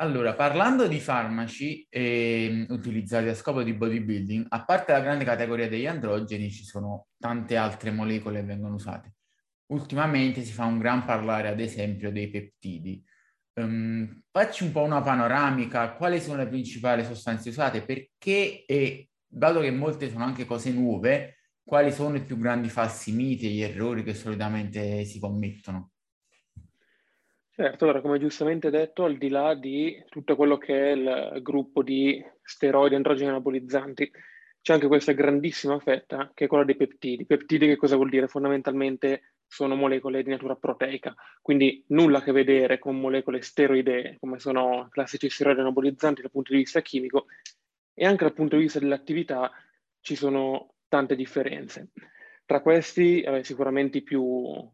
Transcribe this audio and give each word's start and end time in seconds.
Allora, 0.00 0.34
parlando 0.34 0.88
di 0.88 0.98
farmaci 0.98 1.86
eh, 1.90 2.64
utilizzati 2.70 3.28
a 3.28 3.34
scopo 3.34 3.62
di 3.62 3.74
bodybuilding, 3.74 4.46
a 4.48 4.64
parte 4.64 4.92
la 4.92 5.00
grande 5.00 5.26
categoria 5.26 5.68
degli 5.68 5.86
androgeni, 5.86 6.50
ci 6.50 6.64
sono 6.64 7.08
tante 7.18 7.56
altre 7.56 7.90
molecole 7.90 8.40
che 8.40 8.46
vengono 8.46 8.76
usate. 8.76 9.16
Ultimamente 9.66 10.42
si 10.42 10.52
fa 10.52 10.64
un 10.64 10.78
gran 10.78 11.04
parlare, 11.04 11.48
ad 11.48 11.60
esempio, 11.60 12.10
dei 12.10 12.30
peptidi. 12.30 13.04
Um, 13.54 14.22
facci 14.30 14.64
un 14.64 14.72
po' 14.72 14.82
una 14.82 15.02
panoramica, 15.02 15.92
quali 15.92 16.18
sono 16.18 16.38
le 16.38 16.48
principali 16.48 17.04
sostanze 17.04 17.50
usate, 17.50 17.82
perché 17.82 18.64
e 18.64 19.10
dato 19.26 19.60
che 19.60 19.70
molte 19.70 20.08
sono 20.10 20.24
anche 20.24 20.46
cose 20.46 20.72
nuove, 20.72 21.40
quali 21.62 21.92
sono 21.92 22.16
i 22.16 22.24
più 22.24 22.38
grandi 22.38 22.70
falsi 22.70 23.12
miti 23.12 23.48
e 23.48 23.50
gli 23.50 23.60
errori 23.60 24.02
che 24.02 24.14
solitamente 24.14 25.04
si 25.04 25.18
commettono? 25.20 25.90
Certo, 27.60 27.84
allora 27.84 28.00
come 28.00 28.18
giustamente 28.18 28.70
detto, 28.70 29.04
al 29.04 29.18
di 29.18 29.28
là 29.28 29.54
di 29.54 30.02
tutto 30.08 30.34
quello 30.34 30.56
che 30.56 30.92
è 30.92 30.92
il 30.92 31.42
gruppo 31.42 31.82
di 31.82 32.18
steroidi 32.42 32.94
androgeni 32.94 33.28
anabolizzanti, 33.28 34.10
c'è 34.62 34.72
anche 34.72 34.86
questa 34.86 35.12
grandissima 35.12 35.78
fetta 35.78 36.30
che 36.32 36.46
è 36.46 36.48
quella 36.48 36.64
dei 36.64 36.74
peptidi. 36.74 37.26
Peptidi 37.26 37.66
che 37.66 37.76
cosa 37.76 37.96
vuol 37.96 38.08
dire? 38.08 38.28
Fondamentalmente 38.28 39.34
sono 39.46 39.74
molecole 39.74 40.22
di 40.22 40.30
natura 40.30 40.54
proteica, 40.54 41.14
quindi 41.42 41.84
nulla 41.88 42.20
a 42.20 42.22
che 42.22 42.32
vedere 42.32 42.78
con 42.78 42.98
molecole 42.98 43.42
steroidee, 43.42 44.16
come 44.18 44.38
sono 44.38 44.88
classici 44.88 45.28
steroidi 45.28 45.60
anabolizzanti 45.60 46.22
dal 46.22 46.30
punto 46.30 46.52
di 46.52 46.60
vista 46.60 46.80
chimico, 46.80 47.26
e 47.92 48.06
anche 48.06 48.24
dal 48.24 48.32
punto 48.32 48.56
di 48.56 48.62
vista 48.62 48.78
dell'attività 48.78 49.50
ci 50.00 50.16
sono 50.16 50.76
tante 50.88 51.14
differenze. 51.14 51.90
Tra 52.46 52.62
questi, 52.62 53.20
eh, 53.20 53.44
sicuramente 53.44 53.98
i 53.98 54.02
più 54.02 54.66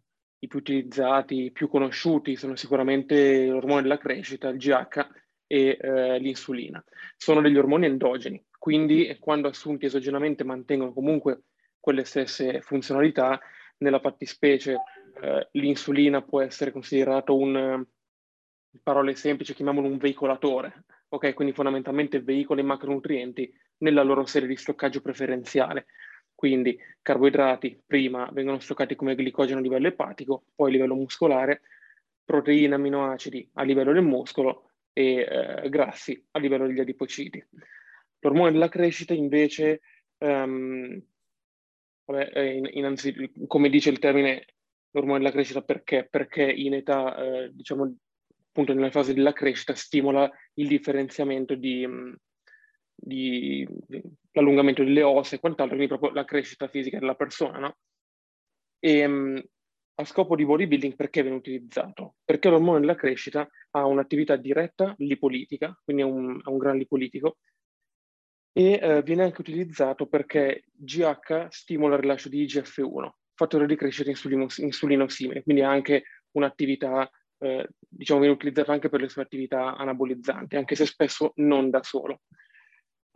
i 0.46 0.48
più 0.48 0.58
utilizzati, 0.60 1.44
i 1.44 1.52
più 1.52 1.68
conosciuti 1.68 2.36
sono 2.36 2.56
sicuramente 2.56 3.46
l'ormone 3.46 3.82
della 3.82 3.98
crescita, 3.98 4.48
il 4.48 4.56
GH 4.56 5.08
e 5.46 5.76
eh, 5.80 6.18
l'insulina. 6.18 6.82
Sono 7.16 7.40
degli 7.40 7.56
ormoni 7.56 7.86
endogeni, 7.86 8.42
quindi 8.58 9.14
quando 9.20 9.48
assunti 9.48 9.86
esogenamente 9.86 10.44
mantengono 10.44 10.92
comunque 10.92 11.42
quelle 11.78 12.04
stesse 12.04 12.60
funzionalità, 12.62 13.38
nella 13.78 14.00
fattispecie 14.00 14.78
eh, 15.20 15.48
l'insulina 15.52 16.22
può 16.22 16.40
essere 16.40 16.72
considerato 16.72 17.36
un, 17.36 17.54
in 17.54 18.80
parole 18.82 19.14
semplici, 19.14 19.54
chiamiamolo 19.54 19.86
un 19.86 19.98
veicolatore, 19.98 20.84
ok? 21.08 21.34
Quindi 21.34 21.54
fondamentalmente 21.54 22.20
veicola 22.20 22.60
i 22.60 22.64
macronutrienti 22.64 23.52
nella 23.78 24.02
loro 24.02 24.24
serie 24.24 24.48
di 24.48 24.56
stoccaggio 24.56 25.00
preferenziale. 25.00 25.86
Quindi 26.36 26.78
carboidrati 27.00 27.82
prima 27.84 28.28
vengono 28.30 28.60
stoccati 28.60 28.94
come 28.94 29.14
glicogeno 29.14 29.58
a 29.58 29.62
livello 29.62 29.88
epatico, 29.88 30.44
poi 30.54 30.68
a 30.68 30.72
livello 30.72 30.94
muscolare, 30.94 31.62
proteine, 32.24 32.74
aminoacidi 32.74 33.50
a 33.54 33.62
livello 33.62 33.92
del 33.92 34.02
muscolo 34.02 34.72
e 34.92 35.26
eh, 35.28 35.68
grassi 35.70 36.22
a 36.32 36.38
livello 36.38 36.66
degli 36.66 36.80
adipociti. 36.80 37.42
L'ormone 38.20 38.52
della 38.52 38.68
crescita 38.68 39.14
invece, 39.14 39.80
um, 40.18 41.02
vabbè, 42.04 42.38
in, 42.40 42.68
innanzitutto, 42.70 43.46
come 43.46 43.70
dice 43.70 43.88
il 43.88 43.98
termine 43.98 44.44
l'ormone 44.90 45.18
della 45.18 45.30
crescita 45.30 45.62
perché? 45.62 46.06
Perché 46.10 46.42
in 46.42 46.74
età, 46.74 47.16
eh, 47.16 47.50
diciamo, 47.54 47.96
appunto 48.48 48.74
nella 48.74 48.90
fase 48.90 49.14
della 49.14 49.32
crescita 49.32 49.74
stimola 49.74 50.30
il 50.54 50.68
differenziamento 50.68 51.54
di, 51.54 51.86
di, 52.96 53.66
l'allungamento 54.32 54.82
delle 54.82 55.02
ossa 55.02 55.36
e 55.36 55.40
quant'altro, 55.40 55.76
quindi 55.76 55.94
proprio 55.94 56.12
la 56.18 56.24
crescita 56.24 56.68
fisica 56.68 56.98
della 56.98 57.14
persona, 57.14 57.58
no? 57.58 57.76
E, 58.78 59.04
um, 59.04 59.42
a 59.98 60.04
scopo 60.04 60.36
di 60.36 60.44
bodybuilding 60.44 60.94
perché 60.94 61.22
viene 61.22 61.36
utilizzato? 61.36 62.16
Perché 62.24 62.50
l'ormone 62.50 62.80
della 62.80 62.94
crescita 62.94 63.48
ha 63.70 63.86
un'attività 63.86 64.36
diretta 64.36 64.94
lipolitica, 64.98 65.78
quindi 65.82 66.02
è 66.02 66.04
un, 66.04 66.40
è 66.44 66.48
un 66.48 66.58
gran 66.58 66.76
lipolitico, 66.76 67.38
e 68.52 68.78
eh, 68.80 69.02
viene 69.02 69.22
anche 69.22 69.42
utilizzato 69.42 70.06
perché 70.06 70.64
GH 70.72 71.48
stimola 71.48 71.96
il 71.96 72.00
rilascio 72.00 72.28
di 72.28 72.44
IGF-1, 72.44 73.10
fattore 73.34 73.66
di 73.66 73.76
crescita 73.76 74.10
insulino 74.10 75.08
simile, 75.08 75.42
quindi 75.42 75.62
ha 75.62 75.70
anche 75.70 76.04
un'attività, 76.32 77.08
eh, 77.38 77.68
diciamo, 77.86 78.20
viene 78.20 78.34
utilizzato 78.34 78.72
anche 78.72 78.88
per 78.88 79.00
le 79.00 79.08
sue 79.08 79.22
attività 79.22 79.76
anabolizzanti, 79.76 80.56
anche 80.56 80.74
se 80.74 80.86
spesso 80.86 81.32
non 81.36 81.68
da 81.70 81.82
solo. 81.82 82.22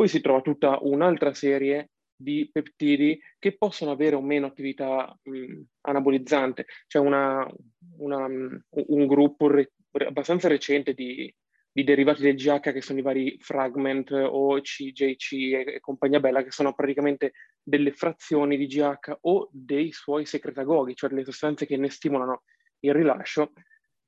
Poi 0.01 0.09
si 0.09 0.23
trova 0.23 0.41
tutta 0.41 0.79
un'altra 0.81 1.35
serie 1.35 1.91
di 2.17 2.49
peptidi 2.51 3.21
che 3.39 3.59
possono 3.59 3.91
avere 3.91 4.17
o 4.17 4.23
meno 4.23 4.47
attività 4.47 5.15
mh, 5.23 5.61
anabolizzante. 5.83 6.65
C'è 6.87 6.99
una, 6.99 7.47
una, 7.99 8.25
un 8.25 9.07
gruppo 9.07 9.49
re, 9.49 9.73
abbastanza 10.07 10.49
recente 10.49 10.95
di, 10.95 11.31
di, 11.71 11.85
derivati 11.85 12.23
del 12.23 12.35
GH 12.35 12.73
che 12.73 12.81
sono 12.81 12.99
i 12.99 13.03
vari 13.03 13.37
fragment 13.41 14.11
o 14.13 14.59
CJC 14.59 15.33
e, 15.33 15.65
e, 15.67 15.81
compagnia 15.81 16.19
bella, 16.19 16.43
che 16.43 16.51
sono 16.51 16.73
praticamente 16.73 17.33
delle 17.63 17.93
frazioni 17.93 18.57
di 18.57 18.69
GH 18.69 19.19
o 19.21 19.51
dei 19.53 19.93
suoi 19.93 20.25
secretagoghi, 20.25 20.95
cioè 20.95 21.11
delle 21.11 21.27
sostanze 21.27 21.67
che 21.67 21.77
ne 21.77 21.91
stimolano 21.91 22.45
il 22.79 22.95
rilascio. 22.95 23.53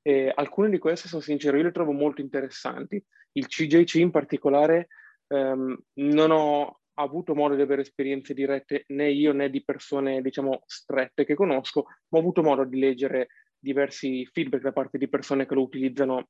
E 0.01 0.31
alcune 0.33 0.71
di 0.71 0.79
queste, 0.79 1.07
sono 1.07 1.21
sincero, 1.21 1.55
io 1.55 1.61
le 1.61 1.71
trovo 1.71 1.91
molto 1.91 2.19
interessanti. 2.21 2.99
Il 3.33 3.45
CJC 3.45 3.93
in 3.97 4.09
particolare 4.09 4.87
Um, 5.27 5.75
non 5.93 6.31
ho 6.31 6.81
avuto 6.95 7.33
modo 7.33 7.55
di 7.55 7.61
avere 7.61 7.81
esperienze 7.81 8.33
dirette 8.33 8.83
né 8.89 9.09
io 9.09 9.33
né 9.33 9.49
di 9.49 9.63
persone, 9.63 10.21
diciamo, 10.21 10.61
strette 10.65 11.25
che 11.25 11.33
conosco, 11.33 11.85
ma 12.09 12.17
ho 12.17 12.21
avuto 12.21 12.43
modo 12.43 12.63
di 12.65 12.77
leggere 12.77 13.27
diversi 13.57 14.25
feedback 14.25 14.61
da 14.61 14.73
parte 14.73 14.97
di 14.97 15.07
persone 15.07 15.45
che 15.45 15.55
lo 15.55 15.61
utilizzano 15.61 16.27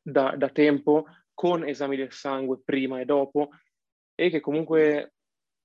da, 0.00 0.34
da 0.36 0.48
tempo, 0.48 1.04
con 1.34 1.66
esami 1.68 1.96
del 1.96 2.12
sangue 2.12 2.62
prima 2.64 3.00
e 3.00 3.04
dopo, 3.04 3.50
e 4.14 4.30
che 4.30 4.40
comunque 4.40 5.14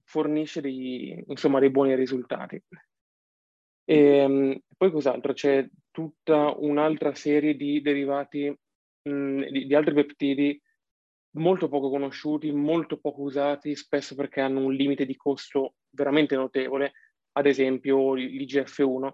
fornisce 0.03 0.61
dei, 0.61 1.23
insomma, 1.27 1.59
dei 1.59 1.69
buoni 1.69 1.95
risultati. 1.95 2.61
E, 3.85 4.25
um, 4.25 4.59
poi 4.75 4.91
cos'altro? 4.91 5.33
C'è 5.33 5.67
tutta 5.91 6.53
un'altra 6.57 7.13
serie 7.13 7.55
di 7.55 7.81
derivati, 7.81 8.49
mh, 9.03 9.45
di, 9.49 9.65
di 9.65 9.75
altri 9.75 9.93
peptidi 9.93 10.61
molto 11.33 11.67
poco 11.67 11.89
conosciuti, 11.89 12.51
molto 12.51 12.97
poco 12.97 13.21
usati, 13.21 13.75
spesso 13.75 14.15
perché 14.15 14.41
hanno 14.41 14.59
un 14.59 14.73
limite 14.73 15.05
di 15.05 15.15
costo 15.15 15.75
veramente 15.89 16.35
notevole, 16.35 16.93
ad 17.33 17.45
esempio 17.45 18.13
l'IGF-1, 18.13 19.11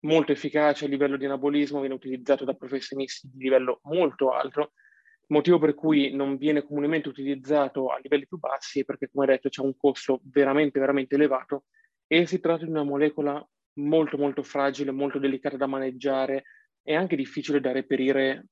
molto 0.00 0.32
efficace 0.32 0.84
a 0.84 0.88
livello 0.88 1.16
di 1.16 1.24
anabolismo, 1.24 1.80
viene 1.80 1.94
utilizzato 1.94 2.44
da 2.44 2.54
professionisti 2.54 3.28
di 3.32 3.44
livello 3.44 3.80
molto 3.84 4.30
alto, 4.30 4.72
motivo 5.28 5.58
per 5.58 5.74
cui 5.74 6.14
non 6.14 6.36
viene 6.36 6.62
comunemente 6.62 7.08
utilizzato 7.08 7.88
a 7.88 7.98
livelli 7.98 8.26
più 8.26 8.38
bassi 8.38 8.80
è 8.80 8.84
perché, 8.84 9.08
come 9.10 9.26
detto, 9.26 9.48
c'è 9.48 9.62
un 9.62 9.76
costo 9.76 10.20
veramente, 10.24 10.78
veramente 10.78 11.14
elevato 11.14 11.64
e 12.06 12.26
si 12.26 12.40
tratta 12.40 12.64
di 12.64 12.70
una 12.70 12.84
molecola 12.84 13.44
molto, 13.78 14.18
molto 14.18 14.42
fragile, 14.42 14.90
molto 14.90 15.18
delicata 15.18 15.56
da 15.56 15.66
maneggiare 15.66 16.44
e 16.82 16.94
anche 16.94 17.16
difficile 17.16 17.60
da 17.60 17.72
reperire 17.72 18.48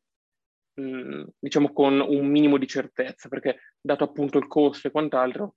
diciamo 0.74 1.72
con 1.72 2.00
un 2.00 2.26
minimo 2.26 2.56
di 2.56 2.66
certezza, 2.66 3.28
perché 3.28 3.58
dato 3.80 4.04
appunto 4.04 4.38
il 4.38 4.46
costo 4.46 4.88
e 4.88 4.90
quant'altro, 4.90 5.56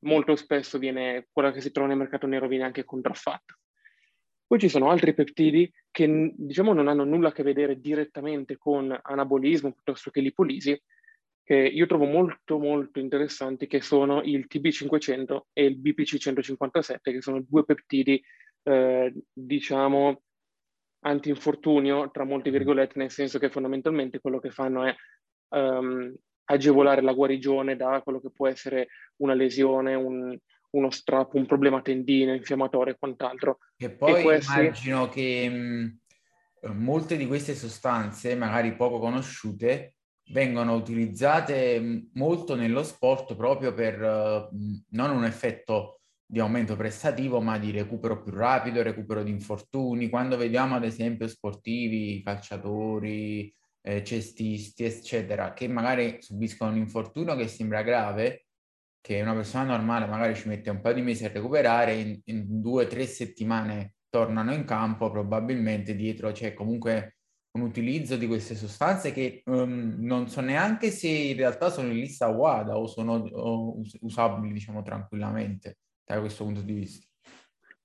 molto 0.00 0.36
spesso 0.36 0.78
viene, 0.78 1.28
quella 1.32 1.52
che 1.52 1.60
si 1.60 1.70
trova 1.70 1.88
nel 1.88 1.98
mercato 1.98 2.26
nero 2.26 2.48
viene 2.48 2.64
anche 2.64 2.84
contraffatta. 2.84 3.58
Poi 4.46 4.58
ci 4.58 4.68
sono 4.68 4.90
altri 4.90 5.14
peptidi 5.14 5.70
che 5.90 6.32
diciamo 6.36 6.72
non 6.72 6.88
hanno 6.88 7.04
nulla 7.04 7.28
a 7.28 7.32
che 7.32 7.42
vedere 7.42 7.80
direttamente 7.80 8.56
con 8.56 8.96
anabolismo 9.00 9.72
piuttosto 9.72 10.10
che 10.10 10.20
lipolisi, 10.20 10.80
che 11.42 11.56
io 11.56 11.86
trovo 11.86 12.04
molto 12.04 12.58
molto 12.58 12.98
interessanti, 13.00 13.66
che 13.66 13.80
sono 13.80 14.22
il 14.22 14.46
TB500 14.48 15.40
e 15.52 15.64
il 15.64 15.80
BPC157, 15.80 16.98
che 17.02 17.20
sono 17.20 17.44
due 17.46 17.64
peptidi, 17.64 18.22
eh, 18.62 19.14
diciamo, 19.32 20.22
anti-infortunio, 21.04 22.10
tra 22.10 22.24
molte 22.24 22.50
virgolette, 22.50 22.98
nel 22.98 23.10
senso 23.10 23.38
che 23.38 23.50
fondamentalmente 23.50 24.20
quello 24.20 24.38
che 24.38 24.50
fanno 24.50 24.84
è 24.84 24.94
um, 25.50 26.14
agevolare 26.44 27.02
la 27.02 27.12
guarigione 27.12 27.76
da 27.76 28.00
quello 28.02 28.20
che 28.20 28.30
può 28.30 28.48
essere 28.48 28.88
una 29.16 29.34
lesione, 29.34 29.94
un, 29.94 30.36
uno 30.70 30.90
strappo, 30.90 31.36
un 31.36 31.46
problema 31.46 31.82
tendine, 31.82 32.36
infiammatorio 32.36 32.94
e 32.94 32.98
quant'altro. 32.98 33.58
E 33.76 33.90
poi 33.90 34.20
e 34.20 34.22
questi... 34.22 34.60
immagino 34.60 35.08
che 35.08 35.48
mh, 35.48 35.98
molte 36.72 37.16
di 37.16 37.26
queste 37.26 37.54
sostanze, 37.54 38.34
magari 38.34 38.74
poco 38.74 38.98
conosciute, 38.98 39.96
vengono 40.28 40.74
utilizzate 40.74 42.08
molto 42.14 42.54
nello 42.54 42.82
sport 42.82 43.36
proprio 43.36 43.74
per 43.74 44.00
uh, 44.00 44.48
non 44.90 45.10
un 45.10 45.24
effetto 45.24 46.00
di 46.34 46.40
aumento 46.40 46.74
prestativo, 46.74 47.40
ma 47.40 47.58
di 47.58 47.70
recupero 47.70 48.20
più 48.20 48.32
rapido, 48.32 48.82
recupero 48.82 49.22
di 49.22 49.30
infortuni. 49.30 50.08
Quando 50.08 50.36
vediamo 50.36 50.74
ad 50.74 50.82
esempio 50.82 51.28
sportivi, 51.28 52.20
calciatori, 52.24 53.54
eh, 53.80 54.02
cestisti, 54.02 54.82
eccetera, 54.82 55.52
che 55.52 55.68
magari 55.68 56.16
subiscono 56.20 56.72
un 56.72 56.78
infortunio 56.78 57.36
che 57.36 57.46
sembra 57.46 57.82
grave, 57.82 58.46
che 59.00 59.20
una 59.22 59.32
persona 59.32 59.76
normale 59.76 60.06
magari 60.06 60.34
ci 60.34 60.48
mette 60.48 60.70
un 60.70 60.80
paio 60.80 60.94
di 60.96 61.02
mesi 61.02 61.24
a 61.24 61.28
recuperare, 61.28 61.94
in, 61.94 62.20
in 62.24 62.60
due 62.60 62.86
o 62.86 62.88
tre 62.88 63.06
settimane 63.06 63.94
tornano 64.08 64.52
in 64.52 64.64
campo, 64.64 65.12
probabilmente 65.12 65.94
dietro 65.94 66.32
c'è 66.32 66.52
comunque 66.52 67.18
un 67.52 67.62
utilizzo 67.62 68.16
di 68.16 68.26
queste 68.26 68.56
sostanze 68.56 69.12
che 69.12 69.42
um, 69.44 69.98
non 70.00 70.28
so 70.28 70.40
neanche 70.40 70.90
se 70.90 71.06
in 71.06 71.36
realtà 71.36 71.70
sono 71.70 71.92
in 71.92 71.98
lista 72.00 72.26
WADA 72.26 72.76
o 72.76 72.88
sono 72.88 73.14
o 73.18 73.78
us- 73.78 73.96
usabili, 74.00 74.52
diciamo, 74.52 74.82
tranquillamente 74.82 75.76
da 76.04 76.20
questo 76.20 76.44
punto 76.44 76.60
di 76.60 76.72
vista. 76.72 77.06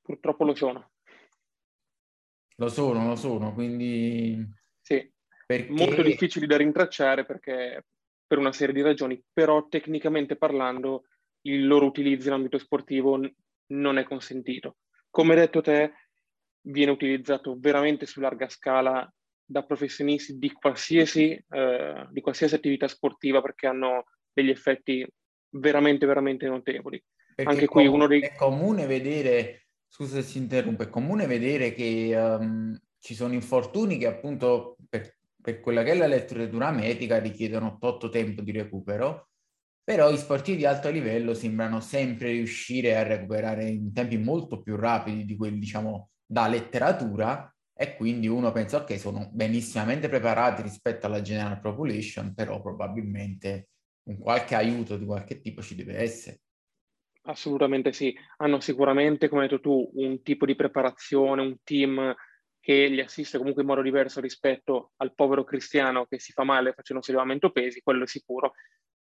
Purtroppo 0.01 0.43
lo 0.43 0.55
sono. 0.55 0.91
Lo 2.55 2.67
sono, 2.67 3.07
lo 3.07 3.15
sono, 3.15 3.53
quindi... 3.53 4.45
Sì, 4.81 5.11
perché... 5.45 5.71
molto 5.71 6.01
difficili 6.01 6.45
da 6.45 6.57
rintracciare 6.57 7.25
perché 7.25 7.85
per 8.27 8.37
una 8.37 8.51
serie 8.51 8.73
di 8.73 8.81
ragioni, 8.81 9.21
però 9.31 9.67
tecnicamente 9.67 10.35
parlando 10.35 11.05
il 11.41 11.65
loro 11.65 11.85
utilizzo 11.85 12.27
in 12.27 12.33
ambito 12.33 12.57
sportivo 12.57 13.19
non 13.67 13.97
è 13.97 14.03
consentito. 14.03 14.77
Come 15.09 15.33
hai 15.33 15.39
detto 15.39 15.61
te, 15.61 15.93
viene 16.61 16.91
utilizzato 16.91 17.55
veramente 17.57 18.05
su 18.05 18.19
larga 18.19 18.49
scala 18.49 19.11
da 19.43 19.63
professionisti 19.63 20.37
di 20.37 20.51
qualsiasi, 20.51 21.31
eh, 21.31 22.07
di 22.11 22.21
qualsiasi 22.21 22.55
attività 22.55 22.87
sportiva 22.87 23.41
perché 23.41 23.67
hanno 23.67 24.03
degli 24.31 24.49
effetti 24.49 25.03
veramente, 25.51 26.05
veramente 26.05 26.47
notevoli. 26.47 27.03
Perché 27.39 27.53
Anche 27.53 27.67
qui 27.67 27.87
uno 27.87 28.05
dei... 28.05 28.19
È 28.19 28.35
comune 28.35 28.85
vedere, 28.85 29.67
scusa 29.87 30.15
se 30.15 30.23
si 30.23 30.39
interrompe, 30.39 30.83
è 30.83 30.89
comune 30.89 31.25
vedere 31.25 31.71
che 31.71 32.13
um, 32.13 32.77
ci 32.99 33.15
sono 33.15 33.33
infortuni 33.33 33.97
che 33.97 34.07
appunto 34.07 34.75
per, 34.89 35.15
per 35.41 35.61
quella 35.61 35.81
che 35.83 35.91
è 35.91 35.95
la 35.95 36.07
lettura 36.07 36.71
medica 36.71 37.17
richiedono 37.17 37.77
tot 37.79 38.09
tempo 38.09 38.41
di 38.41 38.51
recupero, 38.51 39.29
però 39.81 40.11
i 40.11 40.17
sportivi 40.17 40.57
di 40.57 40.65
alto 40.65 40.89
livello 40.89 41.33
sembrano 41.33 41.79
sempre 41.79 42.31
riuscire 42.31 42.97
a 42.97 43.03
recuperare 43.03 43.69
in 43.69 43.93
tempi 43.93 44.17
molto 44.17 44.61
più 44.61 44.75
rapidi 44.75 45.23
di 45.23 45.37
quelli, 45.37 45.59
diciamo, 45.59 46.09
da 46.25 46.45
letteratura 46.49 47.49
e 47.73 47.95
quindi 47.95 48.27
uno 48.27 48.51
pensa 48.51 48.81
ok 48.81 48.99
sono 48.99 49.29
benissimamente 49.31 50.09
preparati 50.09 50.61
rispetto 50.61 51.05
alla 51.05 51.21
general 51.21 51.61
population 51.61 52.33
però 52.33 52.61
probabilmente 52.61 53.69
un 54.09 54.19
qualche 54.19 54.55
aiuto 54.55 54.97
di 54.97 55.05
qualche 55.05 55.39
tipo 55.39 55.61
ci 55.61 55.75
deve 55.75 55.97
essere 55.99 56.41
assolutamente 57.29 57.93
sì 57.93 58.15
hanno 58.37 58.59
sicuramente 58.59 59.29
come 59.29 59.43
hai 59.43 59.47
detto 59.47 59.61
tu 59.61 59.89
un 59.93 60.21
tipo 60.21 60.45
di 60.45 60.55
preparazione 60.55 61.41
un 61.41 61.57
team 61.63 62.15
che 62.59 62.87
li 62.87 62.99
assiste 62.99 63.37
comunque 63.37 63.61
in 63.61 63.67
modo 63.67 63.81
diverso 63.81 64.19
rispetto 64.19 64.91
al 64.97 65.13
povero 65.13 65.43
cristiano 65.43 66.05
che 66.05 66.19
si 66.19 66.31
fa 66.31 66.43
male 66.43 66.73
facendo 66.73 67.01
sollevamento 67.01 67.51
pesi 67.51 67.81
quello 67.81 68.03
è 68.03 68.07
sicuro 68.07 68.53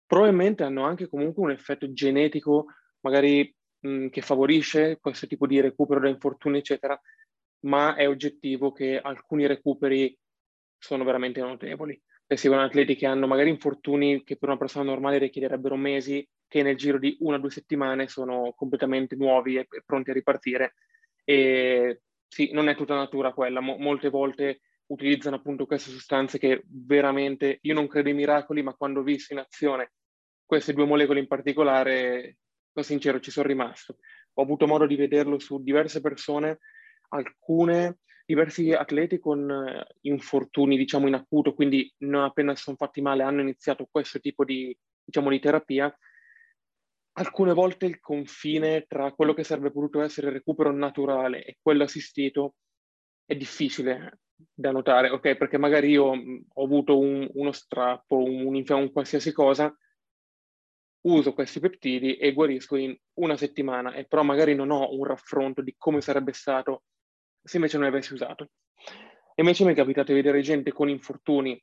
probabilmente 0.05 0.63
hanno 0.63 0.83
anche 0.83 1.07
comunque 1.07 1.43
un 1.43 1.51
effetto 1.51 1.91
genetico 1.91 2.65
magari 3.01 3.53
mh, 3.79 4.07
che 4.07 4.21
favorisce 4.21 4.99
questo 4.99 5.27
tipo 5.27 5.47
di 5.47 5.59
recupero 5.59 5.99
da 5.99 6.09
infortuni 6.09 6.59
eccetera 6.59 6.99
ma 7.61 7.95
è 7.95 8.07
oggettivo 8.07 8.71
che 8.71 8.99
alcuni 8.99 9.47
recuperi 9.47 10.17
sono 10.77 11.03
veramente 11.03 11.41
notevoli. 11.41 11.99
E 12.27 12.37
seguono 12.37 12.63
atleti 12.63 12.95
che 12.95 13.05
hanno 13.05 13.25
magari 13.25 13.49
infortuni 13.49 14.23
che 14.23 14.37
per 14.37 14.49
una 14.49 14.57
persona 14.57 14.83
normale 14.83 15.17
richiederebbero 15.17 15.75
mesi, 15.75 16.27
che 16.47 16.63
nel 16.63 16.77
giro 16.77 16.97
di 16.97 17.17
una 17.19 17.37
o 17.37 17.39
due 17.39 17.51
settimane 17.51 18.07
sono 18.07 18.53
completamente 18.55 19.15
nuovi 19.15 19.57
e 19.57 19.67
pronti 19.85 20.11
a 20.11 20.13
ripartire. 20.13 20.75
E 21.23 22.01
sì, 22.27 22.51
non 22.53 22.69
è 22.69 22.75
tutta 22.75 22.95
natura 22.95 23.33
quella, 23.33 23.59
Mo- 23.59 23.77
molte 23.77 24.09
volte 24.09 24.61
utilizzano 24.87 25.35
appunto 25.35 25.65
queste 25.65 25.91
sostanze 25.91 26.37
che 26.37 26.63
veramente, 26.65 27.59
io 27.61 27.73
non 27.73 27.87
credo 27.87 28.09
ai 28.09 28.15
miracoli, 28.15 28.61
ma 28.63 28.73
quando 28.73 29.01
ho 29.01 29.03
visto 29.03 29.33
in 29.33 29.39
azione 29.39 29.91
queste 30.45 30.73
due 30.73 30.85
molecole 30.85 31.19
in 31.19 31.27
particolare, 31.27 32.37
sono 32.71 32.85
sincero, 32.85 33.19
ci 33.19 33.31
sono 33.31 33.47
rimasto. 33.47 33.97
Ho 34.33 34.41
avuto 34.41 34.65
modo 34.65 34.85
di 34.85 34.95
vederlo 34.95 35.39
su 35.39 35.61
diverse 35.61 35.99
persone 35.99 36.59
alcune, 37.09 37.99
diversi 38.25 38.71
atleti 38.71 39.19
con 39.19 39.49
eh, 39.49 39.85
infortuni, 40.01 40.77
diciamo, 40.77 41.07
in 41.07 41.15
acuto, 41.15 41.53
quindi 41.53 41.93
non 41.99 42.23
appena 42.23 42.55
sono 42.55 42.77
fatti 42.77 43.01
male 43.01 43.23
hanno 43.23 43.41
iniziato 43.41 43.87
questo 43.89 44.19
tipo 44.19 44.45
di, 44.45 44.75
diciamo, 45.03 45.29
di 45.29 45.39
terapia. 45.39 45.93
Alcune 47.19 47.53
volte 47.53 47.87
il 47.87 47.99
confine 47.99 48.85
tra 48.87 49.11
quello 49.11 49.33
che 49.33 49.43
sarebbe 49.43 49.71
potuto 49.71 50.01
essere 50.01 50.29
recupero 50.29 50.71
naturale 50.71 51.43
e 51.43 51.57
quello 51.59 51.83
assistito 51.83 52.55
è 53.25 53.35
difficile 53.35 54.19
da 54.53 54.71
notare, 54.71 55.09
ok? 55.09 55.35
Perché 55.35 55.57
magari 55.57 55.89
io 55.89 56.05
ho 56.05 56.63
avuto 56.63 56.99
un, 56.99 57.27
uno 57.33 57.51
strappo, 57.51 58.17
un, 58.17 58.63
un 58.67 58.91
qualsiasi 58.91 59.31
cosa, 59.31 59.75
uso 61.07 61.33
questi 61.33 61.59
peptidi 61.59 62.17
e 62.17 62.33
guarisco 62.33 62.75
in 62.75 62.95
una 63.13 63.35
settimana, 63.35 63.93
e 63.93 64.05
però 64.05 64.21
magari 64.21 64.53
non 64.53 64.69
ho 64.69 64.93
un 64.93 65.03
raffronto 65.03 65.63
di 65.63 65.73
come 65.75 66.01
sarebbe 66.01 66.33
stato 66.33 66.83
se 67.41 67.55
invece 67.55 67.79
non 67.79 67.87
avessi 67.87 68.13
usato. 68.13 68.49
E 69.33 69.41
invece 69.41 69.65
mi 69.65 69.71
è 69.71 69.75
capitato 69.75 70.11
di 70.11 70.21
vedere 70.21 70.41
gente 70.41 70.71
con 70.71 70.87
infortuni 70.87 71.59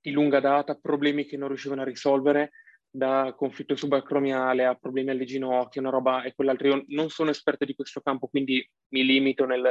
di 0.00 0.12
lunga 0.12 0.38
data, 0.38 0.76
problemi 0.76 1.24
che 1.24 1.36
non 1.36 1.48
riuscivano 1.48 1.82
a 1.82 1.84
risolvere, 1.84 2.52
da 2.90 3.34
conflitto 3.36 3.76
subacromiale 3.76 4.64
a 4.64 4.74
problemi 4.74 5.10
alle 5.10 5.24
ginocchia, 5.24 5.80
una 5.80 5.90
roba 5.90 6.22
e 6.22 6.34
quell'altra. 6.34 6.68
Io 6.68 6.84
non 6.88 7.08
sono 7.08 7.30
esperto 7.30 7.64
di 7.64 7.74
questo 7.74 8.00
campo, 8.00 8.26
quindi 8.26 8.68
mi 8.88 9.04
limito 9.04 9.44
nel, 9.46 9.62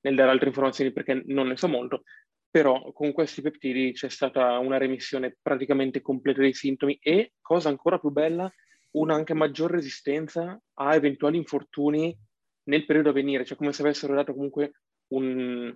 nel 0.00 0.14
dare 0.14 0.30
altre 0.30 0.48
informazioni 0.48 0.92
perché 0.92 1.22
non 1.26 1.48
ne 1.48 1.56
so 1.56 1.68
molto, 1.68 2.02
però 2.50 2.92
con 2.92 3.12
questi 3.12 3.42
peptidi 3.42 3.92
c'è 3.92 4.08
stata 4.08 4.58
una 4.58 4.76
remissione 4.76 5.36
praticamente 5.40 6.00
completa 6.00 6.40
dei 6.40 6.52
sintomi 6.52 6.98
e, 7.00 7.32
cosa 7.40 7.68
ancora 7.68 7.98
più 7.98 8.10
bella, 8.10 8.52
una 8.92 9.14
anche 9.14 9.34
maggior 9.34 9.70
resistenza 9.70 10.60
a 10.74 10.94
eventuali 10.94 11.36
infortuni 11.36 12.14
nel 12.64 12.84
periodo 12.84 13.10
a 13.10 13.12
venire, 13.12 13.44
cioè 13.44 13.56
come 13.56 13.72
se 13.72 13.82
avessero 13.82 14.14
dato 14.14 14.34
comunque 14.34 14.82
un, 15.12 15.74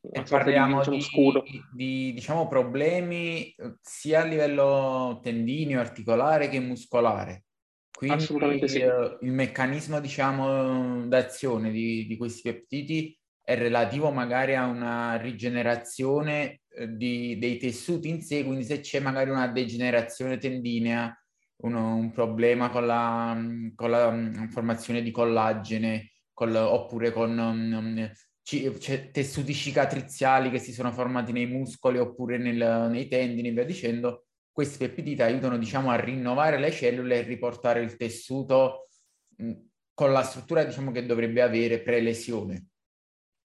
e 0.00 0.22
parliamo 0.22 0.82
di, 0.82 0.96
diciamo, 0.96 1.00
scudo. 1.00 1.44
di 1.72 2.12
diciamo, 2.14 2.48
problemi 2.48 3.50
eh, 3.50 3.74
sia 3.82 4.22
a 4.22 4.24
livello 4.24 5.20
tendineo, 5.22 5.80
articolare 5.80 6.48
che 6.48 6.58
muscolare. 6.60 7.44
Quindi 7.92 8.16
Assolutamente 8.16 8.68
sì. 8.68 8.78
eh, 8.78 9.18
il 9.20 9.32
meccanismo 9.32 10.00
diciamo, 10.00 11.06
d'azione 11.06 11.70
di, 11.70 12.06
di, 12.06 12.16
questi 12.16 12.50
peptidi 12.50 13.14
è 13.42 13.56
relativo 13.56 14.10
magari 14.10 14.54
a 14.54 14.64
una 14.66 15.16
rigenerazione 15.16 16.62
eh, 16.70 16.96
di, 16.96 17.36
dei 17.38 17.58
tessuti 17.58 18.08
in 18.08 18.22
sé, 18.22 18.42
quindi 18.42 18.64
se 18.64 18.80
c'è 18.80 19.00
magari 19.00 19.28
una 19.28 19.48
degenerazione 19.48 20.38
tendinea 20.38 21.14
uno, 21.62 21.94
un 21.96 22.10
problema 22.10 22.70
con 22.70 22.86
la, 22.86 23.38
con 23.74 23.90
la 23.90 24.10
mm, 24.10 24.46
formazione 24.48 25.02
di 25.02 25.10
collagene 25.10 26.12
col, 26.32 26.54
oppure 26.54 27.12
con 27.12 27.36
um, 27.36 28.10
c- 28.50 28.78
cioè, 28.78 29.10
tessuti 29.12 29.54
cicatriziali 29.54 30.50
che 30.50 30.58
si 30.58 30.72
sono 30.72 30.90
formati 30.90 31.30
nei 31.30 31.46
muscoli 31.46 31.98
oppure 31.98 32.36
nel, 32.36 32.88
nei 32.90 33.06
tendini 33.06 33.48
e 33.48 33.52
via 33.52 33.64
dicendo, 33.64 34.26
questi 34.50 34.78
peptidi 34.78 35.20
aiutano 35.22 35.56
diciamo 35.56 35.90
a 35.90 35.96
rinnovare 35.96 36.58
le 36.58 36.72
cellule 36.72 37.18
e 37.18 37.22
riportare 37.22 37.80
il 37.80 37.96
tessuto 37.96 38.88
mh, 39.36 39.52
con 39.94 40.12
la 40.12 40.22
struttura 40.22 40.64
diciamo 40.64 40.90
che 40.90 41.06
dovrebbe 41.06 41.42
avere 41.42 41.80
pre-lesione. 41.80 42.66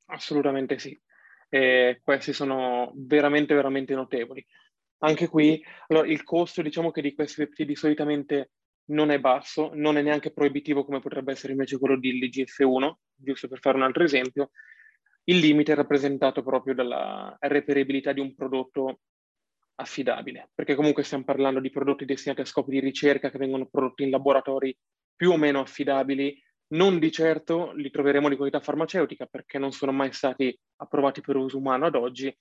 Assolutamente 0.05 0.79
sì. 0.79 0.99
E 1.49 2.01
questi 2.03 2.33
sono 2.33 2.91
veramente, 2.95 3.53
veramente 3.53 3.93
notevoli. 3.93 4.43
Anche 4.99 5.27
qui, 5.27 5.63
allora, 5.87 6.07
il 6.07 6.23
costo, 6.23 6.63
diciamo 6.63 6.91
di 6.91 7.13
questi 7.13 7.45
peptidi 7.45 7.75
solitamente 7.75 8.51
non 8.85 9.11
è 9.11 9.19
basso, 9.19 9.71
non 9.73 9.97
è 9.97 10.01
neanche 10.01 10.31
proibitivo 10.31 10.83
come 10.83 10.99
potrebbe 10.99 11.31
essere 11.31 11.53
invece 11.53 11.77
quello 11.77 11.97
di 11.97 12.19
LGF1, 12.19 12.93
giusto 13.15 13.47
per 13.47 13.59
fare 13.59 13.77
un 13.77 13.83
altro 13.83 14.03
esempio. 14.03 14.51
Il 15.27 15.39
limite 15.39 15.71
è 15.71 15.75
rappresentato 15.75 16.43
proprio 16.43 16.75
dalla 16.75 17.35
reperibilità 17.39 18.13
di 18.13 18.19
un 18.19 18.35
prodotto 18.35 18.99
affidabile, 19.75 20.51
perché 20.53 20.75
comunque 20.75 21.03
stiamo 21.03 21.23
parlando 21.23 21.59
di 21.59 21.69
prodotti 21.69 22.05
destinati 22.05 22.41
a 22.41 22.45
scopi 22.45 22.71
di 22.71 22.79
ricerca 22.79 23.29
che 23.29 23.37
vengono 23.37 23.65
prodotti 23.65 24.03
in 24.03 24.11
laboratori 24.11 24.75
più 25.15 25.31
o 25.31 25.37
meno 25.37 25.61
affidabili, 25.61 26.41
non 26.67 26.99
di 26.99 27.11
certo 27.11 27.71
li 27.73 27.89
troveremo 27.89 28.29
di 28.29 28.35
qualità 28.35 28.59
farmaceutica 28.59 29.25
perché 29.25 29.57
non 29.57 29.71
sono 29.71 29.91
mai 29.91 30.11
stati 30.13 30.57
approvati 30.77 31.21
per 31.21 31.35
uso 31.35 31.57
umano 31.57 31.85
ad 31.85 31.95
oggi 31.95 32.35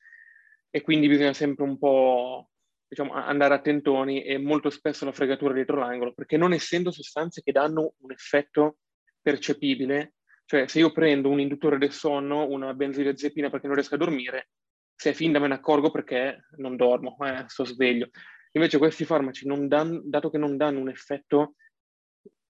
e 0.70 0.80
quindi 0.80 1.08
bisogna 1.08 1.32
sempre 1.32 1.64
un 1.64 1.78
po' 1.78 2.48
diciamo, 2.88 3.12
andare 3.12 3.54
attentoni 3.54 4.24
e 4.24 4.38
molto 4.38 4.70
spesso 4.70 5.04
la 5.04 5.12
fregatura 5.12 5.54
dietro 5.54 5.78
l'angolo, 5.78 6.12
perché 6.12 6.36
non 6.36 6.52
essendo 6.52 6.90
sostanze 6.90 7.42
che 7.42 7.52
danno 7.52 7.94
un 7.98 8.12
effetto 8.12 8.78
percepibile, 9.20 10.14
cioè 10.46 10.66
se 10.68 10.78
io 10.78 10.92
prendo 10.92 11.30
un 11.30 11.40
induttore 11.40 11.78
del 11.78 11.92
sonno, 11.92 12.46
una 12.48 12.74
benzodiazepina 12.74 13.50
perché 13.50 13.66
non 13.66 13.76
riesco 13.76 13.94
a 13.94 13.98
dormire, 13.98 14.48
se 14.94 15.10
è 15.10 15.12
finta 15.12 15.38
me 15.38 15.48
ne 15.48 15.54
accorgo 15.54 15.90
perché 15.90 16.46
non 16.56 16.76
dormo, 16.76 17.16
eh, 17.20 17.44
sto 17.46 17.64
sveglio. 17.64 18.10
Invece 18.52 18.78
questi 18.78 19.04
farmaci, 19.04 19.46
dan, 19.66 20.02
dato 20.04 20.30
che 20.30 20.38
non 20.38 20.56
danno 20.56 20.78
un 20.78 20.88
effetto 20.88 21.54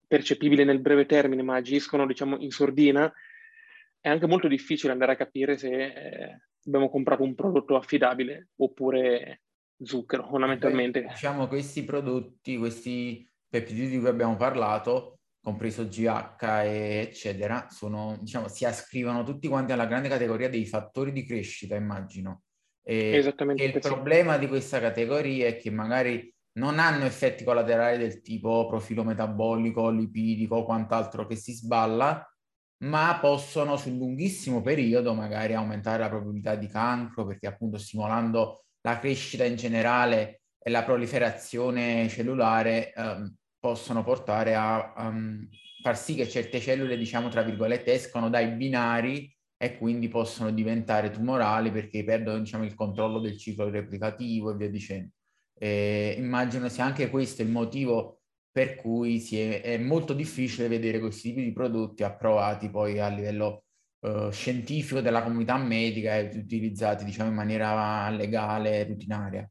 percepibile 0.06 0.64
nel 0.64 0.80
breve 0.80 1.06
termine, 1.06 1.42
ma 1.42 1.56
agiscono 1.56 2.06
diciamo 2.06 2.36
in 2.38 2.50
sordina, 2.50 3.10
è 4.00 4.08
anche 4.08 4.26
molto 4.26 4.48
difficile 4.48 4.92
andare 4.92 5.12
a 5.12 5.16
capire 5.16 5.56
se 5.56 5.70
eh, 5.70 6.40
abbiamo 6.66 6.90
comprato 6.90 7.22
un 7.22 7.34
prodotto 7.34 7.76
affidabile 7.76 8.50
oppure 8.56 9.42
zucchero 9.82 10.26
fondamentalmente. 10.26 11.02
Beh, 11.02 11.08
diciamo 11.08 11.48
questi 11.48 11.84
prodotti, 11.84 12.58
questi 12.58 13.26
peptidi 13.48 13.88
di 13.88 13.98
cui 13.98 14.08
abbiamo 14.08 14.36
parlato, 14.36 15.20
compreso 15.44 15.86
GH 15.86 16.42
e 16.64 17.06
eccetera, 17.06 17.66
sono, 17.68 18.16
diciamo, 18.18 18.48
si 18.48 18.64
ascrivono 18.64 19.24
tutti 19.24 19.46
quanti 19.46 19.72
alla 19.72 19.84
grande 19.84 20.08
categoria 20.08 20.48
dei 20.48 20.64
fattori 20.64 21.12
di 21.12 21.26
crescita, 21.26 21.76
immagino. 21.76 22.44
E, 22.82 23.16
Esattamente. 23.16 23.62
il 23.62 23.78
problema 23.78 24.38
di 24.38 24.48
questa 24.48 24.80
categoria 24.80 25.46
è 25.46 25.58
che 25.58 25.70
magari 25.70 26.34
non 26.56 26.78
hanno 26.78 27.04
effetti 27.04 27.44
collaterali 27.44 27.98
del 27.98 28.22
tipo 28.22 28.66
profilo 28.66 29.04
metabolico, 29.04 29.90
lipidico 29.90 30.64
quant'altro 30.64 31.26
che 31.26 31.36
si 31.36 31.52
sballa, 31.52 32.26
ma 32.84 33.18
possono 33.20 33.76
sul 33.76 33.96
lunghissimo 33.96 34.62
periodo 34.62 35.12
magari 35.12 35.52
aumentare 35.52 35.98
la 35.98 36.08
probabilità 36.08 36.54
di 36.54 36.68
cancro 36.68 37.26
perché 37.26 37.46
appunto 37.46 37.76
stimolando 37.76 38.64
la 38.80 38.98
crescita 38.98 39.44
in 39.44 39.56
generale 39.56 40.40
e 40.58 40.70
la 40.70 40.84
proliferazione 40.84 42.08
cellulare 42.08 42.92
um, 42.96 43.34
possono 43.64 44.04
portare 44.04 44.54
a 44.54 44.92
um, 44.99 45.49
far 45.80 45.97
sì 45.97 46.14
che 46.14 46.28
certe 46.28 46.61
cellule, 46.61 46.99
diciamo 46.99 47.30
tra 47.30 47.42
virgolette, 47.42 47.94
escono 47.94 48.28
dai 48.28 48.49
binari 48.49 49.35
e 49.56 49.78
quindi 49.78 50.09
possono 50.09 50.50
diventare 50.50 51.11
tumorali 51.11 51.71
perché 51.71 52.04
perdono 52.04 52.40
diciamo, 52.40 52.64
il 52.64 52.75
controllo 52.75 53.21
del 53.21 53.38
ciclo 53.38 53.71
replicativo 53.71 54.50
e 54.50 54.56
via 54.56 54.68
dicendo. 54.68 55.12
E 55.59 56.14
immagino 56.18 56.68
sia 56.68 56.85
anche 56.85 57.09
questo 57.09 57.40
il 57.40 57.49
motivo 57.49 58.21
per 58.50 58.76
cui 58.76 59.18
è, 59.30 59.62
è, 59.62 59.78
molto 59.78 60.12
difficile 60.12 60.68
vedere 60.68 61.00
questi 61.00 61.30
tipi 61.30 61.44
di 61.44 61.52
prodotti 61.52 62.02
approvati 62.02 62.68
poi 62.68 63.00
a 63.00 63.09
livello 63.09 63.64
uh, 64.00 64.30
scientifico 64.30 65.00
della 65.00 65.23
comunità 65.23 65.56
medica 65.56 66.18
e 66.18 66.30
utilizzati 66.37 67.06
diciamo 67.06 67.30
in 67.30 67.35
maniera 67.35 68.11
legale 68.11 68.80
e 68.80 68.85
rutinaria. 68.85 69.49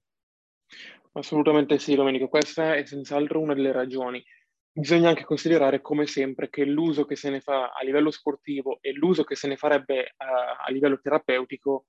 Assolutamente 1.15 1.77
sì, 1.77 1.95
Domenico, 1.95 2.27
questa 2.27 2.75
è 2.75 2.85
senz'altro 2.85 3.39
una 3.39 3.53
delle 3.53 3.71
ragioni. 3.71 4.23
Bisogna 4.71 5.09
anche 5.09 5.23
considerare, 5.25 5.79
come 5.79 6.07
sempre, 6.07 6.49
che 6.49 6.65
l'uso 6.65 7.05
che 7.05 7.15
se 7.15 7.29
ne 7.29 7.39
fa 7.39 7.69
a 7.69 7.83
livello 7.83 8.09
sportivo 8.09 8.79
e 8.81 8.93
l'uso 8.93 9.23
che 9.23 9.35
se 9.35 9.47
ne 9.47 9.55
farebbe 9.55 10.13
a, 10.17 10.57
a 10.65 10.71
livello 10.71 10.99
terapeutico, 10.99 11.85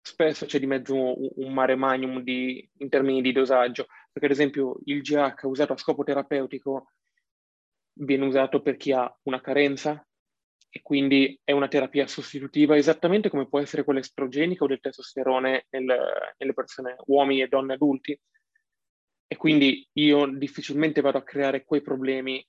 spesso 0.00 0.44
c'è 0.46 0.58
di 0.58 0.66
mezzo 0.66 0.94
un, 0.94 1.28
un 1.36 1.52
mare 1.52 1.76
magnum 1.76 2.20
di, 2.20 2.68
in 2.78 2.88
termini 2.88 3.22
di 3.22 3.30
dosaggio, 3.30 3.86
perché 4.10 4.26
ad 4.26 4.32
esempio 4.32 4.78
il 4.86 5.02
GH 5.02 5.44
usato 5.44 5.74
a 5.74 5.76
scopo 5.76 6.02
terapeutico 6.02 6.92
viene 7.98 8.26
usato 8.26 8.60
per 8.60 8.76
chi 8.76 8.90
ha 8.90 9.12
una 9.22 9.40
carenza 9.40 10.04
e 10.68 10.82
quindi 10.82 11.38
è 11.42 11.52
una 11.52 11.68
terapia 11.68 12.06
sostitutiva 12.06 12.76
esattamente 12.76 13.30
come 13.30 13.48
può 13.48 13.60
essere 13.60 13.84
quella 13.84 14.00
estrogenica 14.00 14.64
o 14.64 14.66
del 14.66 14.80
testosterone 14.80 15.66
nel, 15.70 15.96
nelle 16.36 16.52
persone, 16.52 16.96
uomini 17.06 17.42
e 17.42 17.48
donne 17.48 17.74
adulti. 17.74 18.18
E 19.28 19.36
quindi 19.36 19.88
io 19.94 20.26
difficilmente 20.26 21.00
vado 21.00 21.18
a 21.18 21.24
creare 21.24 21.64
quei 21.64 21.80
problemi 21.80 22.46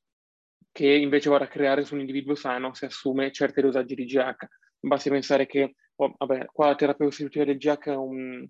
che 0.72 0.88
invece 0.88 1.30
vado 1.30 1.44
a 1.44 1.48
creare 1.48 1.84
su 1.86 1.96
un 1.96 2.02
individuo 2.02 2.36
sano 2.36 2.74
se 2.74 2.86
assume 2.86 3.32
certi 3.32 3.62
dosaggi 3.62 3.96
di 3.96 4.06
GH. 4.06 4.36
Basti 4.80 5.10
pensare 5.10 5.48
che, 5.48 5.76
oh, 5.96 6.14
vabbè, 6.18 6.46
qua 6.52 6.68
la 6.68 6.76
terapia 6.76 7.06
sostitutiva 7.06 7.46
del 7.46 7.58
GH 7.58 7.90
è 7.90 7.96
un, 7.96 8.48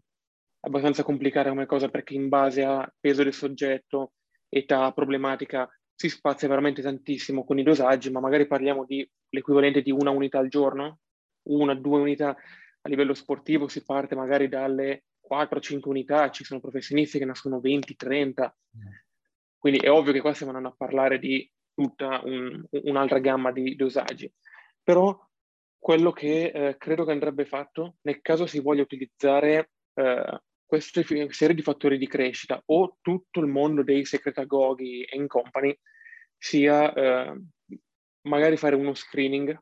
abbastanza 0.62 1.04
complicata 1.04 1.50
come 1.50 1.66
cosa 1.66 1.90
perché 1.90 2.16
in 2.16 2.28
base 2.28 2.64
a 2.64 2.92
peso 3.00 3.24
del 3.24 3.34
soggetto, 3.34 4.14
età, 4.50 4.92
problematica, 4.92 5.70
si 5.96 6.10
spazia 6.10 6.48
veramente 6.48 6.82
tantissimo 6.82 7.44
con 7.44 7.60
i 7.60 7.64
dosaggi, 7.64 8.12
ma 8.12 8.20
magari 8.20 8.46
parliamo 8.46 8.86
di 8.86 9.10
l'equivalente 9.30 9.82
di 9.82 9.92
una 9.92 10.12
unità 10.12 10.40
al 10.40 10.48
giorno, 10.48 11.00
una, 11.50 11.74
due 11.74 12.00
unità 12.00 12.30
a 12.30 12.90
livello 12.90 13.14
sportivo, 13.14 13.68
si 13.68 13.84
parte 13.84 14.16
magari 14.16 14.48
dalle 14.48 15.06
4-5 15.30 15.90
unità, 15.90 16.30
ci 16.30 16.44
sono 16.44 16.60
professionisti 16.60 17.18
che 17.18 17.26
nascono 17.26 17.60
20-30, 17.60 18.50
quindi 19.58 19.80
è 19.80 19.92
ovvio 19.92 20.14
che 20.14 20.22
qua 20.22 20.34
stiamo 20.34 20.52
andando 20.54 20.74
a 20.74 20.78
parlare 20.78 21.20
di 21.20 21.50
tutta 21.74 22.22
un, 22.24 22.64
un'altra 22.70 23.20
gamma 23.20 23.52
di 23.52 23.76
dosaggi. 23.76 24.32
Però 24.82 25.18
quello 25.78 26.12
che 26.12 26.52
eh, 26.54 26.78
credo 26.78 27.06
che 27.06 27.12
andrebbe 27.12 27.46
fatto 27.46 27.98
nel 28.02 28.22
caso 28.22 28.46
si 28.46 28.60
voglia 28.60 28.82
utilizzare 28.82 29.72
eh, 29.94 30.42
queste 30.66 31.06
serie 31.30 31.56
di 31.56 31.62
fattori 31.62 31.98
di 31.98 32.08
crescita 32.08 32.62
o 32.66 32.98
tutto 33.02 33.40
il 33.40 33.48
mondo 33.48 33.84
dei 33.84 34.06
secretagoghi 34.06 35.04
e 35.04 35.26
company 35.28 35.78
sia 36.38 36.94
eh, 36.94 37.42
magari 38.28 38.58
fare 38.58 38.76
uno 38.76 38.94
screening 38.94 39.58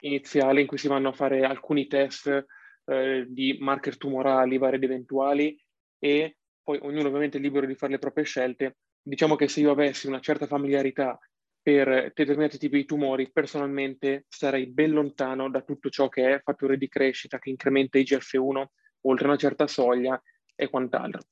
iniziale 0.00 0.62
in 0.62 0.66
cui 0.66 0.78
si 0.78 0.88
vanno 0.88 1.08
a 1.08 1.12
fare 1.12 1.44
alcuni 1.44 1.86
test 1.86 2.46
eh, 2.86 3.26
di 3.28 3.56
marker 3.60 3.96
tumorali 3.96 4.58
vari 4.58 4.76
ed 4.76 4.84
eventuali 4.84 5.56
e 5.98 6.36
poi 6.62 6.78
ognuno 6.82 7.08
ovviamente 7.08 7.38
è 7.38 7.40
libero 7.40 7.66
di 7.66 7.74
fare 7.74 7.92
le 7.92 7.98
proprie 7.98 8.24
scelte. 8.24 8.76
Diciamo 9.02 9.36
che 9.36 9.48
se 9.48 9.60
io 9.60 9.70
avessi 9.70 10.06
una 10.06 10.20
certa 10.20 10.46
familiarità 10.46 11.18
per 11.62 12.12
determinati 12.14 12.58
tipi 12.58 12.78
di 12.78 12.84
tumori, 12.86 13.30
personalmente 13.30 14.24
sarei 14.28 14.66
ben 14.66 14.92
lontano 14.92 15.50
da 15.50 15.62
tutto 15.62 15.90
ciò 15.90 16.08
che 16.08 16.34
è 16.34 16.40
fattore 16.42 16.78
di 16.78 16.88
crescita 16.88 17.38
che 17.38 17.50
incrementa 17.50 17.98
IGF-1 17.98 18.64
oltre 19.02 19.26
una 19.26 19.36
certa 19.36 19.66
soglia 19.66 20.20
e 20.54 20.68
quant'altro. 20.68 21.22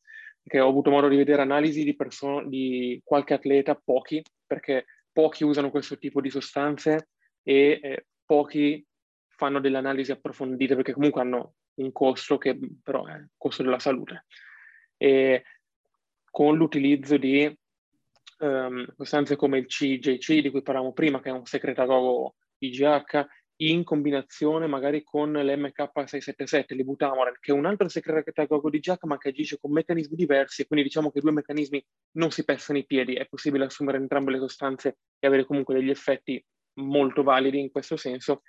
Perché 0.43 0.61
ho 0.61 0.69
avuto 0.69 0.91
modo 0.91 1.09
di 1.09 1.17
vedere 1.17 1.43
analisi 1.43 1.85
di, 1.85 1.95
person- 1.95 2.49
di 2.49 3.00
qualche 3.05 3.35
atleta, 3.35 3.75
pochi, 3.75 4.23
perché 4.47 4.85
pochi 5.18 5.42
usano 5.42 5.72
questo 5.72 5.98
tipo 5.98 6.20
di 6.20 6.30
sostanze 6.30 7.08
e 7.42 7.80
eh, 7.82 8.06
pochi 8.25 8.87
fanno 9.26 9.58
delle 9.58 9.78
analisi 9.78 10.12
approfondite 10.12 10.76
perché 10.76 10.92
comunque 10.92 11.20
hanno 11.20 11.54
un 11.80 11.90
costo 11.90 12.38
che 12.38 12.56
però 12.80 13.04
è 13.04 13.14
il 13.14 13.30
costo 13.37 13.64
della 13.64 13.80
salute. 13.80 14.26
E 14.96 15.42
con 16.30 16.56
l'utilizzo 16.56 17.16
di 17.16 17.52
um, 18.38 18.87
sostanze 18.96 19.34
come 19.34 19.58
il 19.58 19.66
CJC 19.66 20.38
di 20.38 20.50
cui 20.50 20.62
parlavamo 20.62 20.92
prima, 20.92 21.20
che 21.20 21.30
è 21.30 21.32
un 21.32 21.44
secretagogo 21.44 22.37
IGH, 22.58 23.26
in 23.61 23.83
combinazione 23.83 24.67
magari 24.67 25.03
con 25.03 25.33
l'MK677, 25.33 26.75
l'ibutamoren, 26.75 27.35
che 27.41 27.53
è 27.53 27.55
un 27.55 27.67
altro 27.67 27.88
secretagogo 27.88 28.71
di 28.71 28.79
GH 28.79 28.99
ma 29.03 29.19
che 29.19 29.31
agisce 29.31 29.59
con 29.61 29.73
meccanismi 29.73 30.15
diversi 30.15 30.62
e 30.62 30.67
quindi 30.67 30.87
diciamo 30.87 31.11
che 31.11 31.19
i 31.19 31.23
due 31.23 31.33
meccanismi 31.33 31.85
non 32.12 32.31
si 32.31 32.45
pestano 32.45 32.79
i 32.79 32.87
piedi, 32.87 33.15
è 33.15 33.27
possibile 33.27 33.65
assumere 33.65 33.99
entrambe 33.99 34.31
le 34.31 34.38
sostanze 34.38 34.99
e 35.19 35.27
avere 35.27 35.45
comunque 35.45 35.75
degli 35.75 35.91
effetti 35.91 36.43
molto 36.75 37.23
validi 37.23 37.59
in 37.59 37.71
questo 37.71 37.97
senso, 37.97 38.43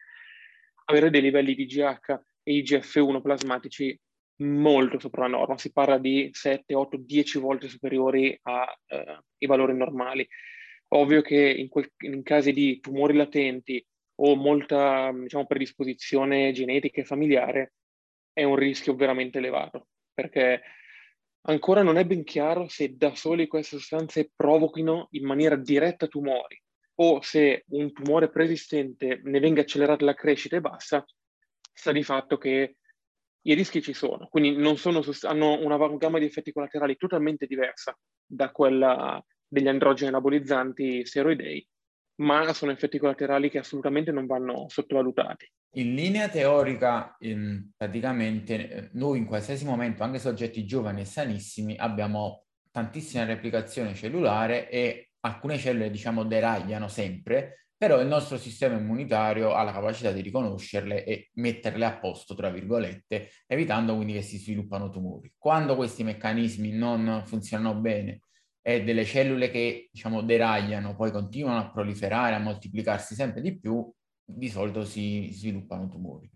avere 0.86 1.10
dei 1.10 1.22
livelli 1.22 1.56
di 1.56 1.66
GH 1.66 2.20
e 2.44 2.54
IGF-1 2.62 3.22
plasmatici 3.22 4.00
molto 4.42 5.00
sopra 5.00 5.24
la 5.24 5.38
norma, 5.38 5.58
si 5.58 5.72
parla 5.72 5.98
di 5.98 6.30
7, 6.32 6.74
8, 6.74 6.98
10 6.98 7.40
volte 7.40 7.68
superiori 7.68 8.38
ai 8.44 8.66
eh, 9.38 9.48
valori 9.48 9.76
normali. 9.76 10.28
Ovvio 10.92 11.22
che 11.22 11.38
in, 11.38 11.68
quel, 11.68 11.92
in 12.00 12.24
casi 12.24 12.52
di 12.52 12.80
tumori 12.80 13.14
latenti 13.14 13.84
o 14.22 14.36
molta 14.36 15.12
diciamo, 15.14 15.46
predisposizione 15.46 16.52
genetica 16.52 17.02
e 17.02 17.06
familiare, 17.06 17.74
è 18.34 18.44
un 18.44 18.56
rischio 18.56 18.96
veramente 18.96 19.38
elevato, 19.38 19.88
perché 20.14 20.62
ancora 21.42 21.84
non 21.84 21.98
è 21.98 22.06
ben 22.06 22.24
chiaro 22.24 22.68
se 22.68 22.96
da 22.96 23.16
soli 23.16 23.48
queste 23.48 23.78
sostanze 23.78 24.32
provochino 24.36 25.08
in 25.12 25.26
maniera 25.26 25.56
diretta 25.56 26.08
tumori 26.08 26.62
o 27.02 27.22
se 27.22 27.64
un 27.70 27.94
tumore 27.94 28.30
preesistente 28.30 29.22
ne 29.24 29.40
venga 29.40 29.62
accelerata 29.62 30.04
la 30.04 30.14
crescita 30.14 30.58
e 30.58 30.62
bassa, 30.62 31.06
sta 31.74 31.94
di 31.94 32.04
fatto 32.04 32.38
che 32.38 32.76
i 33.44 33.54
rischi 33.54 33.82
ci 33.82 33.94
sono, 33.94 34.28
quindi 34.28 34.78
sono, 34.78 35.02
hanno 35.22 35.60
una 35.62 35.78
gamma 35.96 36.20
di 36.20 36.26
effetti 36.26 36.52
collaterali 36.52 36.98
totalmente 36.98 37.46
diversa 37.46 37.98
da 38.26 38.52
quella 38.52 39.24
degli 39.48 39.70
androgeni 39.70 40.10
anabolizzanti 40.10 41.06
steroidei 41.06 41.66
ma 42.20 42.54
sono 42.54 42.72
effetti 42.72 42.98
collaterali 42.98 43.50
che 43.50 43.60
assolutamente 43.60 44.12
non 44.12 44.26
vanno 44.26 44.66
sottovalutati. 44.68 45.52
In 45.76 45.94
linea 45.94 46.30
teorica, 46.30 47.16
in, 47.20 47.70
praticamente 47.76 48.90
noi 48.94 49.20
in 49.20 49.26
qualsiasi 49.26 49.66
momento, 49.66 50.04
anche 50.04 50.20
soggetti 50.20 50.66
giovani 50.66 51.02
e 51.02 51.06
sanissimi, 51.06 51.76
abbiamo 51.78 52.46
tantissima 52.72 53.26
replicazione 53.26 53.94
cellulare 53.94 54.70
e 54.70 55.12
alcune 55.22 55.58
cellule, 55.58 55.92
diciamo, 55.92 56.24
deragliano 56.24 56.88
sempre, 56.88 57.68
però 57.78 58.02
il 58.02 58.08
nostro 58.08 58.38
sistema 58.38 58.78
immunitario 58.78 59.54
ha 59.54 59.64
la 59.64 59.72
capacità 59.72 60.12
di 60.12 60.22
riconoscerle 60.22 61.06
e 61.06 61.30
metterle 61.36 61.86
a 61.86 61.98
posto, 61.98 62.36
tra 62.36 62.50
virgolette, 62.50 63.30
evitando 63.48 63.96
quindi 63.96 64.14
che 64.14 64.22
si 64.22 64.38
sviluppano 64.38 64.90
tumori. 64.90 65.32
Quando 65.38 65.76
questi 65.76 66.04
meccanismi 66.04 66.72
non 66.72 67.24
funzionano 67.26 67.76
bene 67.76 68.24
e 68.70 68.84
delle 68.84 69.04
cellule 69.04 69.50
che 69.50 69.90
diciamo 69.92 70.22
deragliano, 70.22 70.96
poi 70.96 71.10
continuano 71.10 71.60
a 71.60 71.72
proliferare, 71.72 72.36
a 72.36 72.40
moltiplicarsi 72.40 73.16
sempre 73.16 73.42
di 73.42 73.58
più, 73.58 73.92
di 74.24 74.48
solito 74.48 74.86
si 74.86 75.28
sviluppano 75.32 75.90
tumori. 75.90 76.30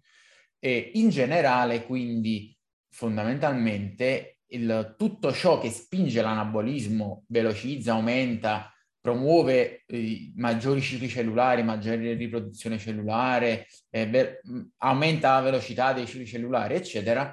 E 0.58 0.92
in 0.96 1.10
generale, 1.10 1.86
quindi, 1.86 2.58
fondamentalmente, 2.90 4.40
il, 4.48 4.96
tutto 4.98 5.32
ciò 5.32 5.60
che 5.60 5.70
spinge 5.70 6.24
l'anabolismo, 6.24 7.24
velocizza, 7.28 7.92
aumenta, 7.94 8.74
promuove 9.00 9.84
eh, 9.86 10.32
maggiori 10.36 10.82
cicli 10.82 11.10
cellulari, 11.10 11.62
maggiore 11.62 12.14
riproduzione 12.14 12.80
cellulare, 12.80 13.68
eh, 13.92 14.08
ver- 14.08 14.42
aumenta 14.78 15.36
la 15.36 15.42
velocità 15.42 15.94
dei 15.94 16.08
cicli 16.08 16.26
cellulari, 16.26 16.74
eccetera, 16.74 17.32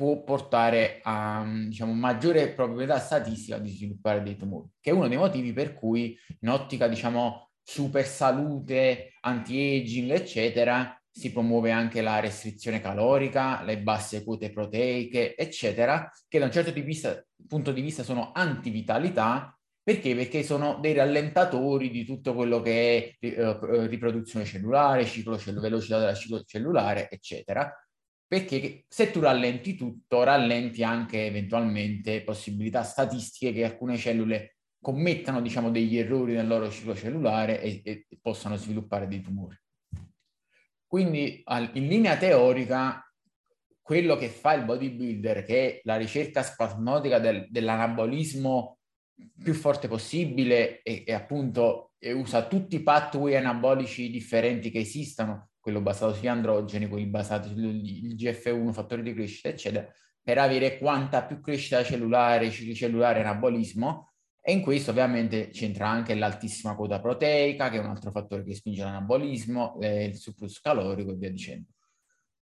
può 0.00 0.22
portare 0.22 1.00
a 1.02 1.44
diciamo, 1.66 1.92
maggiore 1.92 2.54
probabilità 2.54 2.98
statistica 2.98 3.58
di 3.58 3.68
sviluppare 3.68 4.22
dei 4.22 4.34
tumori, 4.34 4.66
che 4.80 4.88
è 4.88 4.94
uno 4.94 5.08
dei 5.08 5.18
motivi 5.18 5.52
per 5.52 5.74
cui 5.74 6.16
in 6.40 6.48
ottica, 6.48 6.88
diciamo, 6.88 7.50
super 7.62 8.06
salute, 8.06 9.12
anti-aging, 9.20 10.10
eccetera, 10.12 10.98
si 11.10 11.30
promuove 11.32 11.70
anche 11.70 12.00
la 12.00 12.18
restrizione 12.18 12.80
calorica, 12.80 13.62
le 13.62 13.82
basse 13.82 14.24
quote 14.24 14.50
proteiche, 14.50 15.36
eccetera, 15.36 16.10
che 16.26 16.38
da 16.38 16.46
un 16.46 16.52
certo 16.52 16.70
di 16.70 16.80
vista, 16.80 17.22
punto 17.46 17.70
di 17.70 17.82
vista 17.82 18.02
sono 18.02 18.32
antivitalità, 18.32 19.54
perché? 19.82 20.14
Perché 20.14 20.42
sono 20.42 20.78
dei 20.80 20.94
rallentatori 20.94 21.90
di 21.90 22.06
tutto 22.06 22.34
quello 22.34 22.62
che 22.62 23.18
è 23.20 23.26
eh, 23.26 23.86
riproduzione 23.86 24.46
cellulare, 24.46 25.04
ciclo 25.04 25.36
cell- 25.36 25.60
velocità 25.60 25.98
della 25.98 26.14
ciclo 26.14 26.42
cellulare, 26.42 27.10
eccetera. 27.10 27.70
Perché 28.30 28.84
se 28.86 29.10
tu 29.10 29.18
rallenti 29.18 29.74
tutto, 29.74 30.22
rallenti 30.22 30.84
anche 30.84 31.26
eventualmente 31.26 32.22
possibilità 32.22 32.84
statistiche 32.84 33.52
che 33.52 33.64
alcune 33.64 33.96
cellule 33.96 34.58
commettano, 34.80 35.42
diciamo, 35.42 35.68
degli 35.72 35.98
errori 35.98 36.34
nel 36.34 36.46
loro 36.46 36.70
ciclo 36.70 36.94
cellulare 36.94 37.60
e, 37.60 37.80
e 37.82 38.06
possano 38.22 38.54
sviluppare 38.54 39.08
dei 39.08 39.20
tumori. 39.20 39.60
Quindi 40.86 41.42
in 41.72 41.88
linea 41.88 42.16
teorica 42.16 43.04
quello 43.82 44.14
che 44.14 44.28
fa 44.28 44.52
il 44.52 44.64
bodybuilder, 44.64 45.42
che 45.42 45.66
è 45.66 45.80
la 45.82 45.96
ricerca 45.96 46.44
spasmodica 46.44 47.18
del, 47.18 47.48
dell'anabolismo 47.50 48.78
più 49.42 49.54
forte 49.54 49.88
possibile 49.88 50.82
e, 50.82 51.02
e 51.04 51.12
appunto 51.12 51.94
e 51.98 52.12
usa 52.12 52.46
tutti 52.46 52.76
i 52.76 52.82
pathway 52.84 53.34
anabolici 53.34 54.08
differenti 54.08 54.70
che 54.70 54.78
esistano, 54.78 55.49
quello 55.60 55.80
basato 55.80 56.14
sugli 56.14 56.26
androgeni, 56.26 56.88
quelli 56.88 57.06
basati 57.06 57.48
sul 57.48 57.80
GF1, 58.16 58.72
fattore 58.72 59.02
di 59.02 59.12
crescita, 59.12 59.48
eccetera, 59.48 59.86
per 60.22 60.38
avere 60.38 60.78
quanta 60.78 61.24
più 61.24 61.40
crescita 61.40 61.84
cellulare, 61.84 62.50
cicli 62.50 62.74
cellulare, 62.74 63.20
anabolismo, 63.20 64.10
e 64.42 64.52
in 64.52 64.62
questo 64.62 64.90
ovviamente 64.90 65.50
c'entra 65.50 65.88
anche 65.88 66.14
l'altissima 66.14 66.74
quota 66.74 66.98
proteica, 66.98 67.68
che 67.68 67.76
è 67.76 67.80
un 67.80 67.90
altro 67.90 68.10
fattore 68.10 68.42
che 68.42 68.54
spinge 68.54 68.82
l'anabolismo, 68.82 69.78
eh, 69.80 70.04
il 70.04 70.16
surplus 70.16 70.60
calorico 70.60 71.10
e 71.10 71.16
via 71.16 71.30
dicendo. 71.30 71.68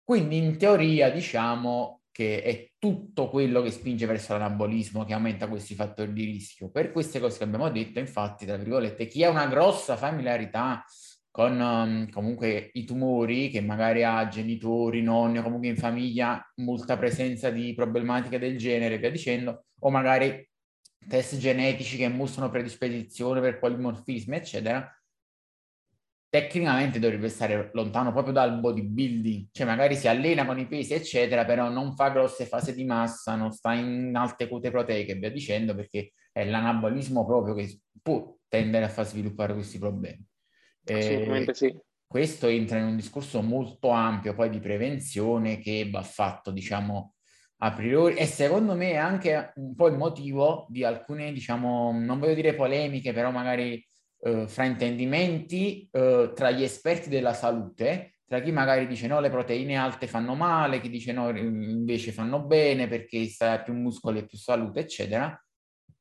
Quindi 0.03 0.37
in 0.37 0.59
teoria 0.59 1.11
diciamo 1.11 2.03
che 2.11 2.43
è 2.43 2.73
tutto 2.79 3.29
quello 3.29 3.63
che 3.63 3.71
spinge 3.71 4.07
verso 4.07 4.33
l'anabolismo 4.33 5.05
che 5.05 5.15
aumenta 5.15 5.49
questi 5.49 5.75
fattori 5.75 6.13
di 6.13 6.25
rischio. 6.25 6.71
Per 6.71 6.93
queste 6.93 7.19
cose 7.21 7.39
che 7.39 7.45
abbiamo 7.45 7.69
detto, 7.71 7.99
infatti, 7.99 8.45
tra 8.45 8.57
virgolette, 8.57 9.07
chi 9.07 9.25
ha 9.25 9.31
una 9.31 9.47
grossa 9.47 9.97
familiarità 9.97 10.85
con 11.35 11.61
um, 11.61 12.09
comunque 12.11 12.71
i 12.75 12.85
tumori, 12.85 13.49
che 13.49 13.61
magari 13.61 14.05
ha 14.05 14.29
genitori, 14.29 15.03
nonni, 15.03 15.43
comunque 15.43 15.67
in 15.67 15.77
famiglia 15.77 16.41
molta 16.59 16.97
presenza 16.97 17.51
di 17.51 17.75
problematiche 17.75 18.39
del 18.39 18.57
genere, 18.57 18.99
via 18.99 19.11
dicendo, 19.11 19.65
o 19.81 19.91
magari 19.91 20.49
test 21.09 21.37
genetici 21.39 21.97
che 21.97 22.07
mostrano 22.07 22.51
predisposizione 22.51 23.41
per 23.41 23.59
polimorfismi, 23.59 24.37
eccetera, 24.37 24.89
tecnicamente 26.29 27.01
dovrebbe 27.01 27.29
stare 27.29 27.71
lontano 27.73 28.13
proprio 28.13 28.33
dal 28.33 28.61
bodybuilding, 28.61 29.49
cioè 29.51 29.67
magari 29.67 29.97
si 29.97 30.07
allena 30.07 30.47
con 30.47 30.61
i 30.61 30.69
pesi, 30.69 30.95
eccetera, 30.95 31.45
però 31.45 31.69
non 31.69 31.97
fa 31.97 32.11
grosse 32.11 32.47
fasi 32.47 32.77
di 32.77 32.85
massa, 32.85 33.35
non 33.35 33.51
sta 33.51 33.73
in 33.73 34.15
alte 34.15 34.47
quote 34.47 34.71
proteiche 34.71 35.15
via 35.17 35.33
dicendo, 35.33 35.75
perché 35.75 36.13
è 36.31 36.45
l'anabolismo 36.45 37.27
proprio 37.27 37.55
che 37.55 37.81
può 38.01 38.37
tendere 38.47 38.85
a 38.85 38.89
far 38.89 39.05
sviluppare 39.05 39.53
questi 39.53 39.79
problemi. 39.79 40.25
Assolutamente 40.87 41.51
eh, 41.51 41.55
sì. 41.55 41.79
Questo 42.07 42.47
entra 42.47 42.79
in 42.79 42.85
un 42.85 42.97
discorso 42.97 43.43
molto 43.43 43.89
ampio 43.91 44.35
poi 44.35 44.49
di 44.49 44.61
prevenzione 44.61 45.59
che 45.59 45.89
va 45.91 46.03
fatto, 46.03 46.53
diciamo, 46.53 47.15
a 47.59 47.73
priori 47.73 48.17
e 48.17 48.27
secondo 48.27 48.75
me 48.75 48.93
è 48.93 48.97
anche 48.97 49.53
un 49.57 49.75
po' 49.75 49.89
il 49.89 49.97
motivo 49.97 50.67
di 50.69 50.85
alcune, 50.85 51.33
diciamo, 51.33 51.93
non 51.93 52.19
voglio 52.19 52.35
dire 52.35 52.55
polemiche, 52.55 53.13
però 53.13 53.31
magari 53.31 53.85
eh, 54.21 54.47
fraintendimenti 54.47 55.89
eh, 55.91 56.33
tra 56.35 56.51
gli 56.51 56.63
esperti 56.63 57.09
della 57.09 57.35
salute, 57.35 58.19
tra 58.27 58.41
chi 58.41 58.53
magari 58.53 58.87
dice 58.87 59.07
no, 59.07 59.21
le 59.21 59.31
proteine 59.31 59.77
alte 59.77 60.07
fanno 60.07 60.35
male, 60.35 60.81
chi 60.81 60.89
dice 60.89 61.13
no, 61.13 61.31
invece 61.37 62.13
fanno 62.13 62.45
bene 62.45 62.87
perché 62.89 63.27
sta 63.27 63.61
più 63.61 63.75
muscoli 63.75 64.21
e 64.21 64.27
più 64.27 64.39
salute, 64.39 64.81
eccetera. 64.81 65.39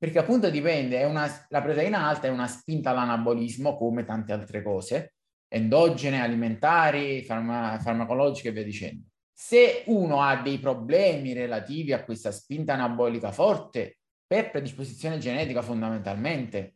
Perché 0.03 0.19
appunto 0.19 0.49
dipende, 0.49 1.01
una, 1.05 1.31
la 1.47 1.61
proteina 1.61 2.05
alta 2.05 2.27
è 2.27 2.29
una 2.29 2.45
spinta 2.45 2.89
all'anabolismo 2.89 3.77
come 3.77 4.03
tante 4.03 4.33
altre 4.33 4.61
cose, 4.61 5.13
endogene, 5.47 6.21
alimentari, 6.21 7.23
farma, 7.23 7.79
farmacologiche 7.79 8.49
e 8.49 8.51
via 8.51 8.65
dicendo. 8.65 9.05
Se 9.31 9.83
uno 9.85 10.21
ha 10.21 10.41
dei 10.41 10.59
problemi 10.59 11.31
relativi 11.31 11.93
a 11.93 12.03
questa 12.03 12.33
spinta 12.33 12.73
anabolica 12.73 13.31
forte, 13.31 13.99
per 14.27 14.51
predisposizione 14.51 15.19
genetica 15.19 15.61
fondamentalmente, 15.61 16.75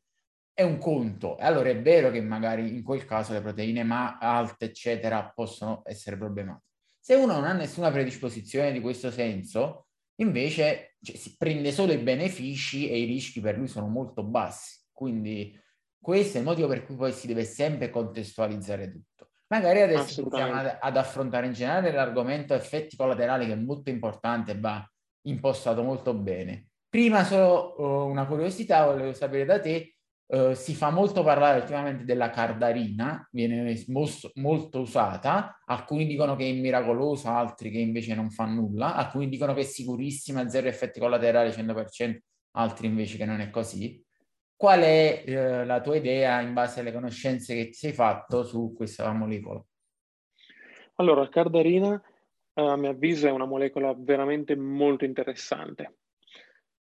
è 0.54 0.64
un 0.64 0.78
conto. 0.78 1.38
E 1.38 1.44
allora 1.44 1.68
è 1.68 1.82
vero 1.82 2.10
che 2.12 2.22
magari 2.22 2.74
in 2.74 2.82
quel 2.82 3.04
caso 3.04 3.34
le 3.34 3.42
proteine 3.42 3.84
ma 3.84 4.20
alte, 4.20 4.64
eccetera, 4.64 5.34
possono 5.36 5.82
essere 5.84 6.16
problematiche. 6.16 6.68
Se 6.98 7.16
uno 7.16 7.34
non 7.34 7.44
ha 7.44 7.52
nessuna 7.52 7.92
predisposizione 7.92 8.72
di 8.72 8.80
questo 8.80 9.12
senso, 9.12 9.88
invece 10.22 10.96
cioè, 11.08 11.16
si 11.16 11.36
prende 11.38 11.72
solo 11.72 11.94
i 11.94 11.98
benefici 11.98 12.90
e 12.90 13.00
i 13.00 13.06
rischi 13.06 13.40
per 13.40 13.58
lui 13.58 13.68
sono 13.68 13.88
molto 13.88 14.24
bassi. 14.24 14.78
Quindi 14.92 15.58
questo 16.00 16.38
è 16.38 16.40
il 16.40 16.46
motivo 16.46 16.68
per 16.68 16.86
cui 16.86 16.96
poi 16.96 17.14
si 17.14 17.28
deve 17.28 17.46
sempre 17.46 17.90
contestualizzare 17.90 18.92
tutto. 18.92 19.30
Magari 19.48 19.82
adesso 19.82 20.24
possiamo 20.24 20.54
ad, 20.54 20.78
ad, 20.82 20.98
affrontare 20.98 21.46
in 21.46 21.54
generale 21.54 21.92
l'argomento 21.92 22.54
effetti 22.54 22.98
collaterali 22.98 23.46
che 23.46 23.54
è 23.54 23.56
molto 23.56 23.90
importante 23.90 24.60
va 24.60 24.86
impostato 25.22 25.84
molto 25.84 26.14
bene. 26.14 26.68
Prima 26.90 27.24
solo 27.24 27.76
uh, 27.78 28.10
una 28.10 28.26
curiosità, 28.26 28.86
volevo 28.86 29.14
sapere 29.14 29.46
da 29.46 29.62
te, 29.62 29.97
uh, 30.28 30.54
si 30.54 30.74
fa 30.74 30.90
molto 30.90 31.24
parlare 31.24 31.60
ultimamente 31.60 32.04
della 32.04 32.30
cardarina, 32.30 33.28
viene 33.32 33.84
mos- 33.88 34.32
molto 34.36 34.80
usata, 34.80 35.60
alcuni 35.66 36.06
dicono 36.06 36.36
che 36.36 36.50
è 36.50 36.54
miracolosa, 36.54 37.36
altri 37.36 37.72
che 37.72 37.80
invece 37.80 38.16
non 38.16 38.30
fa 38.30 38.46
nulla, 38.46 38.96
alcuni 38.96 39.30
dicono 39.30 39.54
che 39.54 39.62
è 39.62 39.64
sicurissima, 39.64 40.50
zero 40.50 40.68
effetti 40.68 41.00
collaterali 41.00 41.52
100%, 41.52 42.18
altri 42.52 42.88
invece 42.88 43.18
che 43.18 43.26
non 43.26 43.40
è 43.40 43.50
così. 43.50 44.04
Qual 44.56 44.82
è 44.82 45.24
eh, 45.26 45.66
la 45.66 45.82
tua 45.82 45.98
idea 45.98 46.42
in 46.42 46.54
base 46.54 46.80
alle 46.80 46.92
conoscenze 46.92 47.54
che 47.54 47.66
ti 47.66 47.74
sei 47.74 47.94
fatto 47.94 48.44
su 48.44 48.74
questa 48.76 49.12
molecola? 49.12 49.64
Allora, 50.96 51.30
cardarina 51.30 52.02
a 52.54 52.76
mio 52.76 52.90
avviso 52.90 53.28
è 53.28 53.32
una 53.32 53.46
molecola 53.46 53.94
veramente 53.96 54.56
molto 54.56 55.06
interessante, 55.06 55.97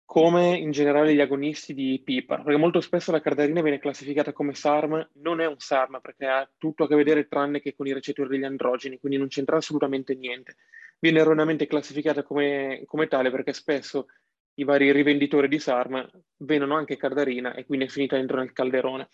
come 0.04 0.56
in 0.56 0.70
generale 0.70 1.14
gli 1.14 1.20
agonisti 1.20 1.72
di 1.74 2.00
PIPAR, 2.04 2.42
perché 2.42 2.58
molto 2.58 2.80
spesso 2.80 3.12
la 3.12 3.20
cardarina 3.20 3.62
viene 3.62 3.78
classificata 3.78 4.32
come 4.32 4.54
SARM, 4.54 5.10
non 5.14 5.40
è 5.40 5.46
un 5.46 5.58
SARM 5.58 6.00
perché 6.00 6.26
ha 6.26 6.50
tutto 6.58 6.84
a 6.84 6.88
che 6.88 6.94
vedere 6.94 7.28
tranne 7.28 7.60
che 7.60 7.74
con 7.74 7.86
i 7.86 7.92
recettori 7.92 8.28
degli 8.28 8.44
androgeni, 8.44 8.98
quindi 8.98 9.18
non 9.18 9.28
c'entra 9.28 9.56
assolutamente 9.56 10.14
niente. 10.14 10.56
Viene 10.98 11.20
erroneamente 11.20 11.66
classificata 11.66 12.22
come, 12.22 12.82
come 12.86 13.08
tale 13.08 13.30
perché 13.30 13.52
spesso 13.52 14.06
i 14.54 14.64
vari 14.64 14.92
rivenditori 14.92 15.48
di 15.48 15.58
Sarma 15.58 16.08
vendono 16.38 16.76
anche 16.76 16.96
Cardarina 16.96 17.54
e 17.54 17.64
quindi 17.64 17.86
è 17.86 17.88
finita 17.88 18.16
dentro 18.16 18.38
nel 18.38 18.52
calderone. 18.52 19.08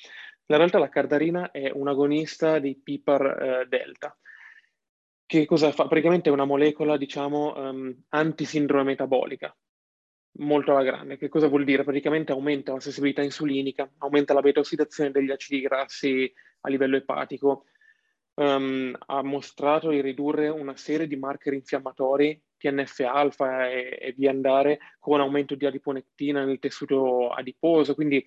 In 0.46 0.56
realtà 0.56 0.78
la 0.78 0.88
Cardarina 0.88 1.50
è 1.50 1.70
un 1.72 1.88
agonista 1.88 2.58
di 2.58 2.76
PIPAR 2.76 3.42
eh, 3.42 3.66
delta. 3.68 4.16
Che 5.26 5.44
cosa 5.44 5.70
fa? 5.72 5.86
Praticamente 5.86 6.30
è 6.30 6.32
una 6.32 6.46
molecola, 6.46 6.96
diciamo, 6.96 7.54
um, 7.54 7.94
antisindrome 8.08 8.84
metabolica, 8.84 9.54
molto 10.38 10.72
alla 10.72 10.82
grande. 10.82 11.16
Che 11.16 11.28
cosa 11.28 11.48
vuol 11.48 11.64
dire? 11.64 11.84
Praticamente 11.84 12.32
aumenta 12.32 12.72
la 12.72 12.80
sensibilità 12.80 13.22
insulinica, 13.22 13.90
aumenta 13.98 14.34
la 14.34 14.40
beta-ossidazione 14.40 15.10
degli 15.10 15.30
acidi 15.30 15.60
grassi 15.60 16.32
a 16.60 16.68
livello 16.68 16.96
epatico, 16.96 17.66
um, 18.34 18.96
ha 19.06 19.22
mostrato 19.22 19.90
di 19.90 20.00
ridurre 20.00 20.48
una 20.48 20.76
serie 20.76 21.06
di 21.06 21.16
marker 21.16 21.52
infiammatori 21.52 22.40
TNF-alfa 22.56 23.68
e, 23.68 23.98
e 24.00 24.14
via 24.16 24.30
andare 24.30 24.78
con 24.98 25.20
aumento 25.20 25.54
di 25.54 25.66
adiponectina 25.66 26.44
nel 26.44 26.58
tessuto 26.58 27.30
adiposo, 27.30 27.94
quindi 27.94 28.24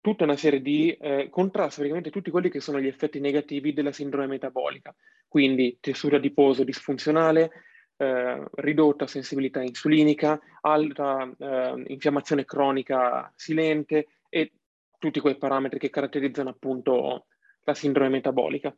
tutta 0.00 0.24
una 0.24 0.36
serie 0.36 0.60
di 0.60 0.92
eh, 0.92 1.28
contrasta 1.30 1.76
praticamente 1.76 2.10
tutti 2.10 2.30
quelli 2.30 2.48
che 2.48 2.60
sono 2.60 2.80
gli 2.80 2.86
effetti 2.86 3.18
negativi 3.18 3.72
della 3.72 3.92
sindrome 3.92 4.26
metabolica, 4.28 4.94
quindi 5.26 5.78
tessuto 5.80 6.16
adiposo 6.16 6.62
disfunzionale, 6.62 7.50
eh, 7.96 8.44
ridotta 8.54 9.06
sensibilità 9.06 9.62
insulinica, 9.62 10.40
alta 10.60 11.30
eh, 11.38 11.84
infiammazione 11.86 12.44
cronica 12.44 13.32
silente 13.34 14.06
e 14.28 14.52
tutti 14.98 15.20
quei 15.20 15.36
parametri 15.36 15.78
che 15.78 15.90
caratterizzano 15.90 16.50
appunto 16.50 17.26
la 17.64 17.74
sindrome 17.74 18.08
metabolica. 18.08 18.74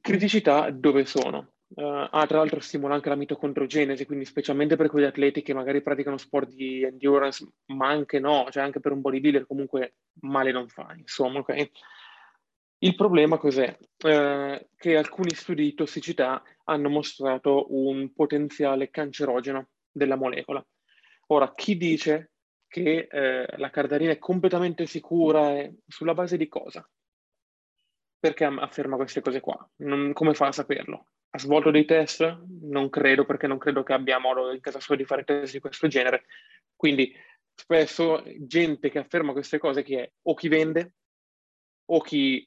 Criticità 0.00 0.70
dove 0.70 1.04
sono? 1.04 1.52
Uh, 1.68 2.06
ah, 2.10 2.26
tra 2.28 2.38
l'altro 2.38 2.60
stimola 2.60 2.94
anche 2.94 3.08
la 3.08 3.16
mitocondrogenesi, 3.16 4.06
quindi 4.06 4.24
specialmente 4.24 4.76
per 4.76 4.88
quegli 4.88 5.04
atleti 5.04 5.42
che 5.42 5.52
magari 5.52 5.82
praticano 5.82 6.16
sport 6.16 6.52
di 6.52 6.84
endurance, 6.84 7.44
ma 7.66 7.88
anche 7.88 8.20
no, 8.20 8.46
cioè 8.50 8.62
anche 8.62 8.78
per 8.78 8.92
un 8.92 9.00
bodybuilder 9.00 9.46
comunque 9.46 9.96
male 10.20 10.52
non 10.52 10.68
fa, 10.68 10.94
insomma, 10.96 11.40
ok? 11.40 11.70
Il 12.78 12.94
problema 12.94 13.38
cos'è? 13.38 13.76
Uh, 14.04 14.66
che 14.76 14.96
alcuni 14.96 15.34
studi 15.34 15.62
di 15.62 15.74
tossicità 15.74 16.42
hanno 16.64 16.88
mostrato 16.88 17.66
un 17.74 18.12
potenziale 18.12 18.90
cancerogeno 18.90 19.68
della 19.90 20.16
molecola. 20.16 20.64
Ora, 21.28 21.52
chi 21.54 21.76
dice 21.76 22.32
che 22.68 23.08
uh, 23.10 23.58
la 23.58 23.70
cardarina 23.70 24.12
è 24.12 24.18
completamente 24.18 24.86
sicura 24.86 25.54
sulla 25.86 26.14
base 26.14 26.36
di 26.36 26.48
cosa? 26.48 26.86
perché 28.26 28.44
afferma 28.44 28.96
queste 28.96 29.20
cose 29.20 29.40
qua? 29.40 29.68
Non, 29.76 30.12
come 30.12 30.34
fa 30.34 30.48
a 30.48 30.52
saperlo? 30.52 31.06
Ha 31.30 31.38
svolto 31.38 31.70
dei 31.70 31.84
test? 31.84 32.22
Non 32.62 32.90
credo, 32.90 33.24
perché 33.24 33.46
non 33.46 33.58
credo 33.58 33.82
che 33.82 33.92
abbia 33.92 34.18
modo 34.18 34.52
in 34.52 34.60
casa 34.60 34.80
sua 34.80 34.96
di 34.96 35.04
fare 35.04 35.22
test 35.22 35.52
di 35.52 35.60
questo 35.60 35.86
genere. 35.86 36.24
Quindi 36.74 37.14
spesso 37.54 38.24
gente 38.40 38.90
che 38.90 38.98
afferma 38.98 39.32
queste 39.32 39.58
cose 39.58 39.82
chi 39.84 39.94
è 39.94 40.10
o 40.22 40.34
chi 40.34 40.48
vende 40.48 40.94
o 41.86 42.00
chi 42.00 42.46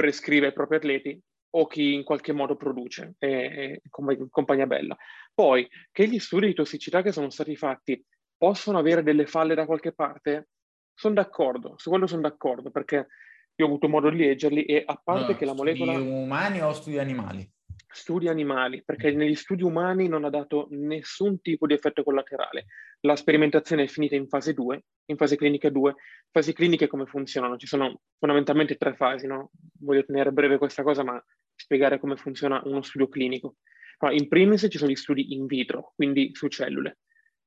prescrive 0.00 0.46
ai 0.46 0.52
propri 0.54 0.76
atleti 0.76 1.20
o 1.56 1.66
chi 1.66 1.92
in 1.92 2.04
qualche 2.04 2.32
modo 2.32 2.56
produce 2.56 3.16
eh, 3.18 3.82
compagnia 4.30 4.66
bella. 4.66 4.96
Poi 5.34 5.68
che 5.92 6.08
gli 6.08 6.18
studi 6.18 6.46
di 6.46 6.54
tossicità 6.54 7.02
che 7.02 7.12
sono 7.12 7.28
stati 7.28 7.54
fatti 7.54 8.02
possono 8.34 8.78
avere 8.78 9.02
delle 9.02 9.26
falle 9.26 9.54
da 9.54 9.66
qualche 9.66 9.92
parte, 9.92 10.48
sono 10.94 11.12
d'accordo, 11.12 11.74
su 11.76 11.90
quello 11.90 12.06
sono 12.06 12.22
d'accordo 12.22 12.70
perché 12.70 13.08
io 13.54 13.66
ho 13.66 13.68
avuto 13.68 13.88
modo 13.90 14.08
di 14.08 14.16
leggerli 14.16 14.64
e 14.64 14.82
a 14.86 14.98
parte 15.04 15.32
no, 15.32 15.38
che 15.38 15.44
la 15.44 15.52
molecola... 15.52 15.92
Studi 15.92 16.08
umani 16.08 16.62
o 16.62 16.72
studi 16.72 16.98
animali? 16.98 17.52
Studi 17.92 18.28
animali, 18.28 18.82
perché 18.82 19.10
negli 19.10 19.34
studi 19.34 19.62
umani 19.62 20.08
non 20.08 20.24
ha 20.24 20.30
dato 20.30 20.68
nessun 20.70 21.42
tipo 21.42 21.66
di 21.66 21.74
effetto 21.74 22.02
collaterale. 22.02 22.66
La 23.00 23.16
sperimentazione 23.16 23.84
è 23.84 23.86
finita 23.86 24.14
in 24.14 24.28
fase 24.28 24.52
2, 24.52 24.84
in 25.06 25.16
fase 25.16 25.36
clinica 25.36 25.70
2. 25.70 25.94
Fasi 26.30 26.52
cliniche 26.52 26.86
come 26.86 27.06
funzionano? 27.06 27.56
Ci 27.56 27.66
sono 27.66 28.02
fondamentalmente 28.18 28.76
tre 28.76 28.94
fasi, 28.94 29.26
no? 29.26 29.50
Voglio 29.80 30.04
tenere 30.04 30.32
breve 30.32 30.58
questa 30.58 30.82
cosa, 30.82 31.02
ma 31.02 31.22
spiegare 31.54 31.98
come 31.98 32.16
funziona 32.16 32.60
uno 32.64 32.82
studio 32.82 33.08
clinico. 33.08 33.56
No, 34.00 34.10
in 34.10 34.28
primis 34.28 34.66
ci 34.70 34.78
sono 34.78 34.90
gli 34.90 34.96
studi 34.96 35.32
in 35.32 35.46
vitro, 35.46 35.92
quindi 35.94 36.30
su 36.34 36.48
cellule. 36.48 36.98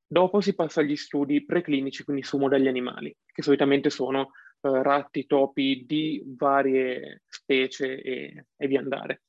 Dopo 0.06 0.42
si 0.42 0.56
passa 0.56 0.82
agli 0.82 0.96
studi 0.96 1.46
preclinici, 1.46 2.04
quindi 2.04 2.24
su 2.24 2.38
modelli 2.38 2.68
animali, 2.68 3.16
che 3.26 3.42
solitamente 3.42 3.89
sono 3.89 4.32
eh, 4.62 4.84
ratti, 4.84 5.26
topi 5.26 5.84
di 5.86 6.24
varie 6.26 7.22
specie 7.28 8.02
e, 8.02 8.46
e 8.56 8.68
via 8.68 8.80
andare. 8.80 9.24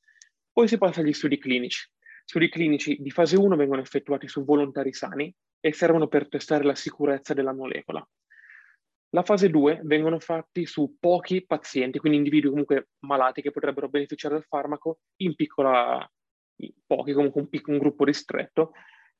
Poi 0.51 0.67
si 0.67 0.77
passa 0.77 1.01
agli 1.01 1.13
studi 1.13 1.37
clinici. 1.37 1.87
Studi 2.27 2.49
clinici 2.49 2.97
di 2.99 3.11
fase 3.11 3.37
1 3.37 3.55
vengono 3.55 3.81
effettuati 3.81 4.27
su 4.27 4.43
volontari 4.43 4.93
sani 4.93 5.33
e 5.59 5.73
servono 5.73 6.07
per 6.07 6.27
testare 6.27 6.63
la 6.63 6.73
sicurezza 6.73 7.35
della 7.35 7.53
molecola. 7.53 8.05
La 9.09 9.23
fase 9.23 9.49
2 9.49 9.81
vengono 9.83 10.19
fatti 10.19 10.65
su 10.65 10.97
pochi 10.99 11.45
pazienti, 11.45 11.99
quindi 11.99 12.17
individui 12.17 12.49
comunque 12.49 12.89
malati 13.05 13.41
che 13.41 13.51
potrebbero 13.51 13.89
beneficiare 13.89 14.33
del 14.33 14.43
farmaco 14.43 14.99
in 15.21 15.35
piccola, 15.35 16.05
pochi, 16.85 17.13
comunque 17.13 17.41
un, 17.41 17.47
pic- 17.47 17.67
un 17.67 17.77
gruppo 17.77 18.03
ristretto, 18.03 18.71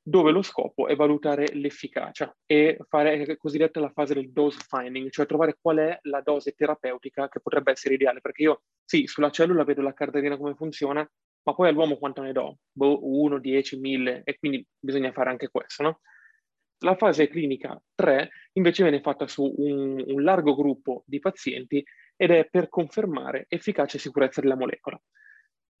dove 0.02 0.32
lo 0.32 0.42
scopo 0.42 0.86
è 0.86 0.94
valutare 0.94 1.46
l'efficacia 1.54 2.36
e 2.44 2.78
fare 2.88 3.24
la 3.24 3.36
cosiddetta 3.36 3.80
la 3.80 3.90
fase 3.90 4.14
del 4.14 4.32
dose 4.32 4.58
finding, 4.68 5.10
cioè 5.10 5.26
trovare 5.26 5.56
qual 5.60 5.78
è 5.78 5.98
la 6.02 6.20
dose 6.20 6.52
terapeutica 6.52 7.28
che 7.28 7.40
potrebbe 7.40 7.70
essere 7.70 7.94
ideale, 7.94 8.20
perché 8.20 8.42
io 8.42 8.62
sì, 8.84 9.06
sulla 9.06 9.30
cellula 9.30 9.64
vedo 9.64 9.82
la 9.82 9.94
cardarina 9.94 10.36
come 10.36 10.54
funziona, 10.54 11.08
ma 11.46 11.54
poi 11.54 11.68
all'uomo 11.68 11.96
quanto 11.96 12.22
ne 12.22 12.32
do? 12.32 12.58
Boh, 12.72 12.98
1, 13.02 13.38
10, 13.38 13.78
1000 13.78 14.22
e 14.24 14.36
quindi 14.36 14.66
bisogna 14.78 15.12
fare 15.12 15.30
anche 15.30 15.48
questo, 15.48 15.82
no? 15.84 16.00
La 16.80 16.96
fase 16.96 17.28
clinica 17.28 17.80
3 17.94 18.30
invece 18.54 18.82
viene 18.82 19.00
fatta 19.00 19.28
su 19.28 19.54
un, 19.56 20.02
un 20.04 20.22
largo 20.22 20.56
gruppo 20.56 21.04
di 21.06 21.20
pazienti 21.20 21.82
ed 22.16 22.32
è 22.32 22.48
per 22.50 22.68
confermare 22.68 23.46
efficacia 23.48 23.96
e 23.96 24.00
sicurezza 24.00 24.40
della 24.40 24.56
molecola. 24.56 25.00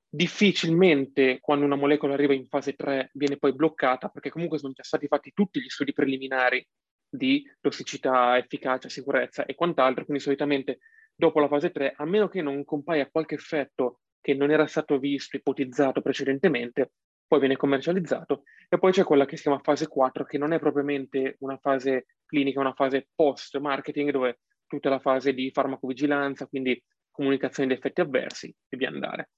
Difficilmente 0.08 1.40
quando 1.40 1.64
una 1.64 1.74
molecola 1.74 2.14
arriva 2.14 2.32
in 2.32 2.46
fase 2.46 2.74
3 2.74 3.10
viene 3.14 3.36
poi 3.36 3.52
bloccata 3.52 4.08
perché 4.08 4.30
comunque 4.30 4.58
sono 4.58 4.72
già 4.72 4.84
stati 4.84 5.08
fatti 5.08 5.32
tutti 5.34 5.60
gli 5.60 5.68
studi 5.68 5.92
preliminari 5.92 6.64
di 7.08 7.42
tossicità, 7.60 8.38
efficacia, 8.38 8.88
sicurezza 8.88 9.44
e 9.44 9.56
quant'altro, 9.56 10.04
quindi 10.04 10.22
solitamente 10.22 10.78
dopo 11.12 11.40
la 11.40 11.48
fase 11.48 11.72
3, 11.72 11.94
a 11.96 12.04
meno 12.04 12.28
che 12.28 12.40
non 12.40 12.64
compaia 12.64 13.10
qualche 13.10 13.34
effetto 13.34 14.00
che 14.26 14.34
non 14.34 14.50
era 14.50 14.66
stato 14.66 14.98
visto, 14.98 15.36
ipotizzato 15.36 16.02
precedentemente, 16.02 16.90
poi 17.28 17.38
viene 17.38 17.54
commercializzato 17.54 18.42
e 18.68 18.76
poi 18.76 18.90
c'è 18.90 19.04
quella 19.04 19.24
che 19.24 19.36
si 19.36 19.42
chiama 19.42 19.60
fase 19.60 19.86
4 19.86 20.24
che 20.24 20.36
non 20.36 20.52
è 20.52 20.58
propriamente 20.58 21.36
una 21.38 21.56
fase 21.58 22.06
clinica, 22.26 22.58
è 22.58 22.62
una 22.62 22.72
fase 22.72 23.06
post 23.14 23.56
marketing 23.58 24.10
dove 24.10 24.40
tutta 24.66 24.88
la 24.88 24.98
fase 24.98 25.32
di 25.32 25.52
farmacovigilanza, 25.52 26.48
quindi 26.48 26.82
comunicazione 27.08 27.68
di 27.68 27.76
effetti 27.76 28.00
avversi 28.00 28.52
e 28.68 28.76
via 28.76 28.88
andare. 28.88 29.30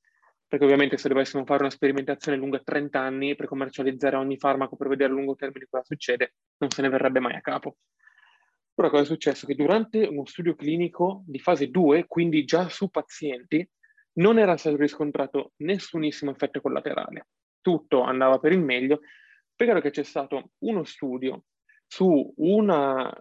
Perché 0.47 0.65
ovviamente 0.65 0.97
se 0.97 1.09
dovessimo 1.09 1.45
fare 1.45 1.61
una 1.61 1.71
sperimentazione 1.71 2.39
lunga 2.39 2.59
30 2.59 2.99
anni 2.99 3.37
per 3.37 3.47
commercializzare 3.47 4.17
ogni 4.17 4.39
farmaco 4.39 4.75
per 4.77 4.89
vedere 4.89 5.13
a 5.13 5.15
lungo 5.15 5.35
termine 5.35 5.67
cosa 5.69 5.85
succede, 5.85 6.33
non 6.57 6.71
se 6.71 6.81
ne 6.81 6.89
verrebbe 6.89 7.21
mai 7.21 7.35
a 7.35 7.43
capo. 7.43 7.77
Però 8.73 8.89
cosa 8.89 9.03
è 9.03 9.05
successo? 9.05 9.47
Che 9.47 9.55
durante 9.55 10.07
uno 10.07 10.25
studio 10.25 10.55
clinico 10.55 11.25
di 11.27 11.41
fase 11.41 11.69
2, 11.69 12.07
quindi 12.07 12.45
già 12.45 12.71
su 12.71 12.89
pazienti, 12.89 13.69
non 14.19 14.39
era 14.39 14.57
stato 14.57 14.77
riscontrato 14.77 15.53
nessunissimo 15.57 16.31
effetto 16.31 16.61
collaterale 16.61 17.27
tutto 17.69 18.01
andava 18.01 18.39
per 18.39 18.53
il 18.53 18.61
meglio, 18.61 19.01
peccato 19.55 19.81
che 19.81 19.91
c'è 19.91 20.03
stato 20.03 20.53
uno 20.59 20.85
studio 20.85 21.45
su 21.87 22.33
una, 22.37 23.13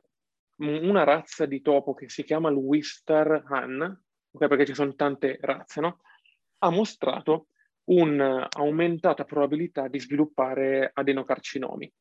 una 0.58 1.04
razza 1.04 1.46
di 1.46 1.62
topo 1.62 1.94
che 1.94 2.10
si 2.10 2.24
chiama 2.24 2.50
il 2.50 2.56
Wistar 2.56 3.44
Han, 3.48 4.04
okay, 4.32 4.48
perché 4.48 4.66
ci 4.66 4.74
sono 4.74 4.96
tante 4.96 5.38
razze, 5.42 5.82
no? 5.82 6.00
ha 6.60 6.70
mostrato 6.70 7.48
un'aumentata 7.90 9.26
probabilità 9.26 9.88
di 9.88 10.00
sviluppare 10.00 10.92
adenocarcinomi. 10.94 11.92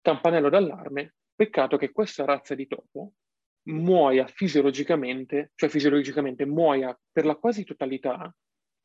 Campanello 0.00 0.48
d'allarme, 0.48 1.14
peccato 1.34 1.76
che 1.76 1.90
questa 1.90 2.24
razza 2.24 2.54
di 2.54 2.66
topo 2.66 3.12
muoia 3.68 4.26
fisiologicamente, 4.26 5.52
cioè 5.54 5.68
fisiologicamente 5.68 6.44
muoia 6.46 6.98
per 7.10 7.24
la 7.24 7.36
quasi 7.36 7.64
totalità 7.64 8.34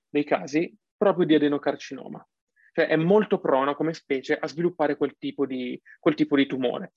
dei 0.10 0.24
casi 0.24 0.76
proprio 0.96 1.26
di 1.26 1.36
adenocarcinoma. 1.36 2.28
Cioè 2.74 2.88
è 2.88 2.96
molto 2.96 3.40
prona 3.40 3.76
come 3.76 3.94
specie 3.94 4.38
a 4.38 4.48
sviluppare 4.48 4.98
quel 4.98 5.16
tipo 5.18 5.46
di, 5.46 5.80
quel 6.00 6.16
tipo 6.16 6.36
di 6.36 6.48
tumore. 6.48 6.94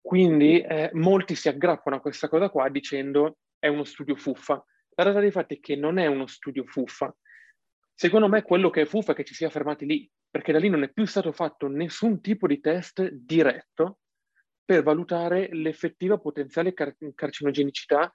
Quindi 0.00 0.60
eh, 0.60 0.90
molti 0.94 1.34
si 1.34 1.48
aggrappano 1.48 1.96
a 1.96 2.00
questa 2.00 2.28
cosa 2.28 2.48
qua 2.48 2.68
dicendo 2.70 3.38
è 3.58 3.68
uno 3.68 3.84
studio 3.84 4.16
fuffa. 4.16 4.54
La 4.94 5.04
realtà 5.04 5.20
dei 5.20 5.30
fatti 5.30 5.56
è 5.56 5.60
che 5.60 5.76
non 5.76 5.98
è 5.98 6.06
uno 6.06 6.26
studio 6.26 6.64
fuffa. 6.64 7.14
Secondo 7.94 8.28
me 8.28 8.42
quello 8.42 8.70
che 8.70 8.82
è 8.82 8.86
fuffa 8.86 9.12
è 9.12 9.14
che 9.14 9.24
ci 9.24 9.34
sia 9.34 9.50
fermati 9.50 9.84
lì, 9.84 10.10
perché 10.30 10.52
da 10.52 10.58
lì 10.58 10.68
non 10.68 10.82
è 10.82 10.90
più 10.90 11.04
stato 11.04 11.30
fatto 11.32 11.68
nessun 11.68 12.20
tipo 12.20 12.46
di 12.46 12.60
test 12.60 13.06
diretto 13.08 13.98
per 14.68 14.82
valutare 14.82 15.48
l'effettiva 15.52 16.18
potenziale 16.18 16.74
car- 16.74 16.94
carcinogenicità 17.14 18.12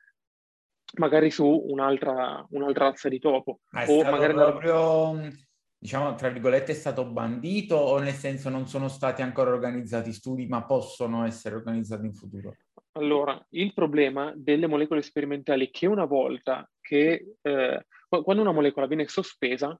magari 1.00 1.32
su 1.32 1.48
un'altra, 1.48 2.46
un'altra 2.52 2.89
razza 2.89 3.10
di 3.10 3.18
topo. 3.18 3.62
Ma 3.72 3.86
o 3.88 4.04
magari 4.04 4.34
proprio, 4.36 5.32
diciamo, 5.76 6.13
tra 6.13 6.30
virgolette, 6.30 6.74
è 6.74 6.76
stato 6.76 7.06
bandito 7.06 7.76
o 7.76 7.98
nel 7.98 8.13
senso 8.13 8.50
non 8.50 8.68
sono 8.68 8.88
stati 8.88 9.24
ancora 9.24 9.50
organizzati 9.50 10.13
studi, 10.13 10.46
ma 10.46 10.63
possono 10.63 11.26
essere 11.26 11.56
organizzati 11.56 12.06
in 12.06 12.13
futuro? 12.13 12.56
Allora, 12.92 13.44
il 13.50 13.74
problema 13.74 14.32
delle 14.36 14.68
molecole 14.68 15.02
sperimentali 15.02 15.70
è 15.70 15.72
che 15.72 15.88
una 15.88 16.06
volta 16.06 16.70
che, 16.80 17.34
eh, 17.42 17.86
quando 18.08 18.44
una 18.44 18.52
molecola 18.52 18.86
viene 18.86 19.08
sospesa, 19.08 19.76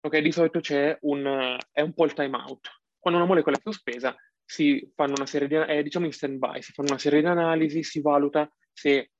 ok, 0.00 0.18
di 0.18 0.30
solito 0.30 0.60
c'è 0.60 0.96
un, 1.00 1.58
è 1.72 1.80
un 1.80 1.92
po' 1.94 2.04
il 2.04 2.12
time 2.12 2.36
out. 2.36 2.68
Quando 2.96 3.18
una 3.18 3.28
molecola 3.28 3.56
è 3.56 3.60
sospesa, 3.60 4.14
si 4.52 4.92
fanno 4.94 5.14
una 5.16 5.24
serie 5.24 5.48
di, 5.48 5.54
eh, 5.54 5.82
diciamo 5.82 6.04
in 6.04 6.12
stand 6.12 6.36
by, 6.36 6.60
si 6.60 6.72
fanno 6.72 6.90
una 6.90 6.98
serie 6.98 7.20
di 7.20 7.26
analisi, 7.26 7.82
si 7.82 8.02
valuta 8.02 8.46
se 8.70 9.12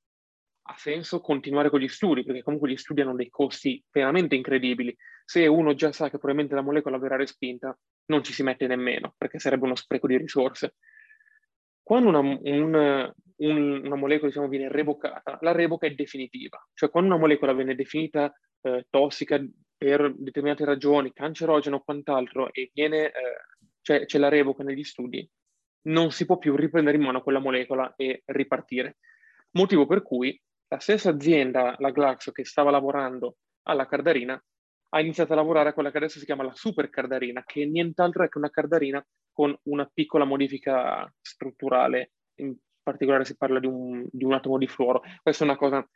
ha 0.64 0.74
senso 0.76 1.20
continuare 1.20 1.70
con 1.70 1.80
gli 1.80 1.88
studi, 1.88 2.22
perché 2.22 2.42
comunque 2.42 2.68
gli 2.68 2.76
studi 2.76 3.00
hanno 3.00 3.14
dei 3.14 3.30
costi 3.30 3.82
veramente 3.90 4.34
incredibili. 4.34 4.94
Se 5.24 5.46
uno 5.46 5.74
già 5.74 5.90
sa 5.90 6.04
che 6.04 6.18
probabilmente 6.18 6.54
la 6.54 6.60
molecola 6.60 6.98
verrà 6.98 7.16
respinta, 7.16 7.74
non 8.10 8.22
ci 8.22 8.34
si 8.34 8.42
mette 8.42 8.66
nemmeno, 8.66 9.14
perché 9.16 9.38
sarebbe 9.38 9.64
uno 9.64 9.74
spreco 9.74 10.06
di 10.06 10.18
risorse. 10.18 10.74
Quando 11.82 12.10
una, 12.10 12.18
un, 12.18 13.12
un, 13.36 13.84
una 13.84 13.96
molecola 13.96 14.28
diciamo, 14.28 14.48
viene 14.48 14.68
revocata, 14.68 15.38
la 15.40 15.52
revoca 15.52 15.86
è 15.86 15.94
definitiva. 15.94 16.62
Cioè 16.74 16.90
quando 16.90 17.10
una 17.10 17.18
molecola 17.18 17.54
viene 17.54 17.74
definita 17.74 18.30
eh, 18.60 18.86
tossica 18.90 19.42
per 19.78 20.14
determinate 20.14 20.66
ragioni, 20.66 21.12
cancerogena 21.12 21.76
o 21.76 21.82
quant'altro, 21.82 22.52
e 22.52 22.70
viene, 22.72 23.06
eh, 23.06 23.12
cioè, 23.82 24.06
c'è 24.06 24.18
la 24.18 24.28
revoca 24.28 24.62
negli 24.62 24.84
studi, 24.84 25.28
non 25.82 26.10
si 26.10 26.24
può 26.24 26.38
più 26.38 26.56
riprendere 26.56 26.96
in 26.96 27.02
mano 27.02 27.22
quella 27.22 27.40
molecola 27.40 27.94
e 27.96 28.22
ripartire. 28.26 28.98
Motivo 29.52 29.86
per 29.86 30.02
cui 30.02 30.40
la 30.68 30.78
stessa 30.78 31.10
azienda, 31.10 31.74
la 31.78 31.90
Glaxo, 31.90 32.32
che 32.32 32.44
stava 32.44 32.70
lavorando 32.70 33.36
alla 33.64 33.86
cardarina, 33.86 34.42
ha 34.94 35.00
iniziato 35.00 35.32
a 35.32 35.36
lavorare 35.36 35.70
a 35.70 35.72
quella 35.72 35.90
che 35.90 35.96
adesso 35.98 36.18
si 36.18 36.24
chiama 36.24 36.44
la 36.44 36.54
super 36.54 36.88
cardarina, 36.88 37.42
che 37.44 37.66
nient'altro 37.66 38.24
è 38.24 38.28
che 38.28 38.38
una 38.38 38.50
cardarina 38.50 39.04
con 39.32 39.54
una 39.64 39.88
piccola 39.92 40.24
modifica 40.24 41.10
strutturale, 41.20 42.12
in 42.36 42.54
particolare 42.82 43.24
si 43.24 43.36
parla 43.36 43.58
di 43.58 43.66
un, 43.66 44.06
di 44.10 44.24
un 44.24 44.32
atomo 44.32 44.58
di 44.58 44.66
fluoro. 44.66 45.02
Questa 45.22 45.44
è 45.44 45.46
una 45.46 45.56
cosa 45.56 45.86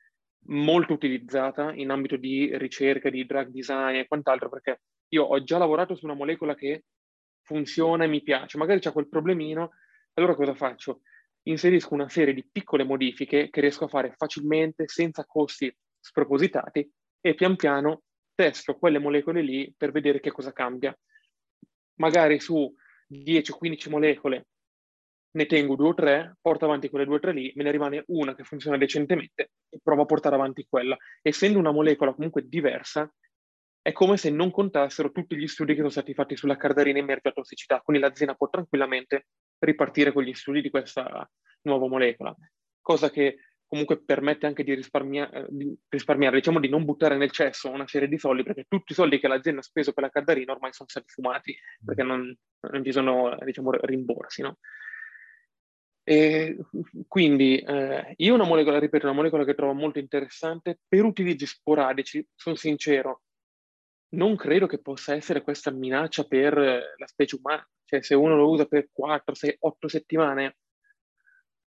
molto 0.48 0.92
utilizzata 0.92 1.72
in 1.74 1.90
ambito 1.90 2.16
di 2.16 2.56
ricerca, 2.56 3.10
di 3.10 3.26
drug 3.26 3.48
design 3.48 3.96
e 3.96 4.06
quant'altro, 4.06 4.48
perché 4.48 4.80
io 5.08 5.24
ho 5.24 5.42
già 5.42 5.58
lavorato 5.58 5.94
su 5.94 6.04
una 6.04 6.14
molecola 6.14 6.54
che 6.54 6.84
funziona 7.46 8.04
e 8.04 8.08
mi 8.08 8.22
piace, 8.22 8.58
magari 8.58 8.80
c'è 8.80 8.92
quel 8.92 9.08
problemino, 9.08 9.70
allora 10.14 10.34
cosa 10.34 10.54
faccio? 10.54 11.00
inserisco 11.46 11.94
una 11.94 12.08
serie 12.08 12.34
di 12.34 12.46
piccole 12.50 12.84
modifiche 12.84 13.50
che 13.50 13.60
riesco 13.60 13.84
a 13.84 13.88
fare 13.88 14.14
facilmente, 14.16 14.88
senza 14.88 15.24
costi 15.24 15.74
spropositati, 16.00 16.90
e 17.20 17.34
pian 17.34 17.56
piano 17.56 18.02
testo 18.34 18.76
quelle 18.76 18.98
molecole 18.98 19.42
lì 19.42 19.72
per 19.76 19.92
vedere 19.92 20.20
che 20.20 20.30
cosa 20.30 20.52
cambia. 20.52 20.96
Magari 22.00 22.40
su 22.40 22.72
10-15 23.12 23.88
molecole 23.88 24.46
ne 25.36 25.46
tengo 25.46 25.76
due 25.76 25.88
o 25.88 25.94
tre, 25.94 26.36
porto 26.40 26.64
avanti 26.64 26.88
quelle 26.88 27.04
due 27.04 27.16
o 27.16 27.20
tre 27.20 27.32
lì, 27.32 27.52
me 27.54 27.62
ne 27.62 27.70
rimane 27.70 28.04
una 28.08 28.34
che 28.34 28.44
funziona 28.44 28.76
decentemente 28.76 29.50
e 29.68 29.78
provo 29.82 30.02
a 30.02 30.06
portare 30.06 30.34
avanti 30.34 30.66
quella. 30.68 30.96
Essendo 31.22 31.58
una 31.58 31.72
molecola 31.72 32.14
comunque 32.14 32.48
diversa, 32.48 33.10
è 33.86 33.92
come 33.92 34.16
se 34.16 34.30
non 34.30 34.50
contassero 34.50 35.12
tutti 35.12 35.36
gli 35.36 35.46
studi 35.46 35.70
che 35.70 35.78
sono 35.78 35.90
stati 35.90 36.12
fatti 36.12 36.36
sulla 36.36 36.56
cardarina 36.56 36.98
emerge 36.98 37.28
a 37.28 37.32
tossicità, 37.32 37.80
quindi 37.82 38.02
l'azienda 38.02 38.34
può 38.34 38.48
tranquillamente 38.50 39.28
ripartire 39.60 40.12
con 40.12 40.24
gli 40.24 40.34
studi 40.34 40.60
di 40.60 40.70
questa 40.70 41.30
nuova 41.62 41.86
molecola, 41.86 42.34
cosa 42.80 43.10
che 43.10 43.36
comunque 43.64 44.02
permette 44.02 44.46
anche 44.46 44.64
di, 44.64 44.74
risparmia- 44.74 45.30
eh, 45.30 45.46
di 45.50 45.72
risparmiare, 45.88 46.34
diciamo 46.34 46.58
di 46.58 46.68
non 46.68 46.84
buttare 46.84 47.16
nel 47.16 47.30
cesso 47.30 47.70
una 47.70 47.86
serie 47.86 48.08
di 48.08 48.18
soldi, 48.18 48.42
perché 48.42 48.64
tutti 48.66 48.90
i 48.90 48.94
soldi 48.96 49.20
che 49.20 49.28
l'azienda 49.28 49.60
ha 49.60 49.62
speso 49.62 49.92
per 49.92 50.02
la 50.02 50.10
cardarina 50.10 50.50
ormai 50.50 50.72
sono 50.72 50.88
stati 50.88 51.06
fumati, 51.06 51.56
perché 51.84 52.02
non, 52.02 52.36
non 52.72 52.84
ci 52.84 52.90
sono 52.90 53.38
diciamo, 53.44 53.70
rimborsi. 53.70 54.42
No? 54.42 54.58
E 56.02 56.56
quindi 57.06 57.58
eh, 57.58 58.14
io 58.16 58.34
una 58.34 58.46
molecola, 58.46 58.80
ripeto, 58.80 59.06
una 59.06 59.14
molecola 59.14 59.44
che 59.44 59.54
trovo 59.54 59.74
molto 59.74 60.00
interessante 60.00 60.80
per 60.88 61.04
utilizzi 61.04 61.46
sporadici, 61.46 62.26
sono 62.34 62.56
sincero, 62.56 63.22
non 64.10 64.36
credo 64.36 64.66
che 64.66 64.80
possa 64.80 65.14
essere 65.14 65.42
questa 65.42 65.70
minaccia 65.70 66.24
per 66.24 66.54
la 66.56 67.06
specie 67.06 67.36
umana, 67.36 67.68
cioè 67.84 68.02
se 68.02 68.14
uno 68.14 68.36
lo 68.36 68.48
usa 68.48 68.66
per 68.66 68.88
4, 68.92 69.34
6, 69.34 69.56
8 69.60 69.88
settimane, 69.88 70.56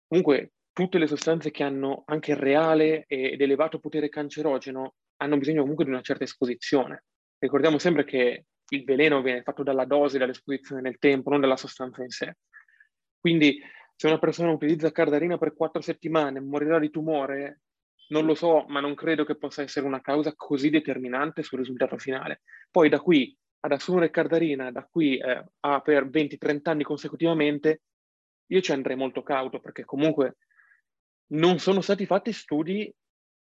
comunque 0.06 0.52
tutte 0.72 0.98
le 0.98 1.06
sostanze 1.06 1.50
che 1.50 1.64
hanno 1.64 2.04
anche 2.06 2.34
reale 2.34 3.04
ed 3.06 3.40
elevato 3.40 3.80
potere 3.80 4.08
cancerogeno 4.08 4.94
hanno 5.16 5.36
bisogno 5.36 5.62
comunque 5.62 5.84
di 5.84 5.90
una 5.90 6.00
certa 6.00 6.24
esposizione. 6.24 7.04
Ricordiamo 7.38 7.78
sempre 7.78 8.04
che 8.04 8.44
il 8.70 8.84
veleno 8.84 9.22
viene 9.22 9.42
fatto 9.42 9.62
dalla 9.62 9.84
dose, 9.84 10.18
dall'esposizione 10.18 10.80
nel 10.80 10.98
tempo, 10.98 11.30
non 11.30 11.40
dalla 11.40 11.56
sostanza 11.56 12.02
in 12.02 12.10
sé. 12.10 12.36
Quindi 13.18 13.60
se 13.96 14.06
una 14.06 14.18
persona 14.18 14.52
utilizza 14.52 14.92
cardarina 14.92 15.38
per 15.38 15.54
quattro 15.54 15.80
settimane 15.80 16.40
morirà 16.40 16.78
di 16.78 16.90
tumore, 16.90 17.62
non 18.08 18.24
lo 18.24 18.34
so, 18.34 18.64
ma 18.68 18.80
non 18.80 18.94
credo 18.94 19.24
che 19.24 19.36
possa 19.36 19.62
essere 19.62 19.86
una 19.86 20.00
causa 20.00 20.32
così 20.34 20.70
determinante 20.70 21.42
sul 21.42 21.58
risultato 21.58 21.98
finale. 21.98 22.42
Poi 22.70 22.88
da 22.88 23.00
qui 23.00 23.36
ad 23.60 23.72
assumere 23.72 24.10
cardarina, 24.10 24.70
da 24.70 24.86
qui 24.90 25.18
eh, 25.18 25.44
a 25.60 25.80
per 25.80 26.08
20-30 26.08 26.70
anni 26.70 26.84
consecutivamente, 26.84 27.82
io 28.46 28.60
ci 28.60 28.72
andrei 28.72 28.96
molto 28.96 29.22
cauto 29.22 29.60
perché 29.60 29.84
comunque 29.84 30.38
non 31.32 31.58
sono 31.58 31.80
stati 31.80 32.06
fatti 32.06 32.32
studi 32.32 32.92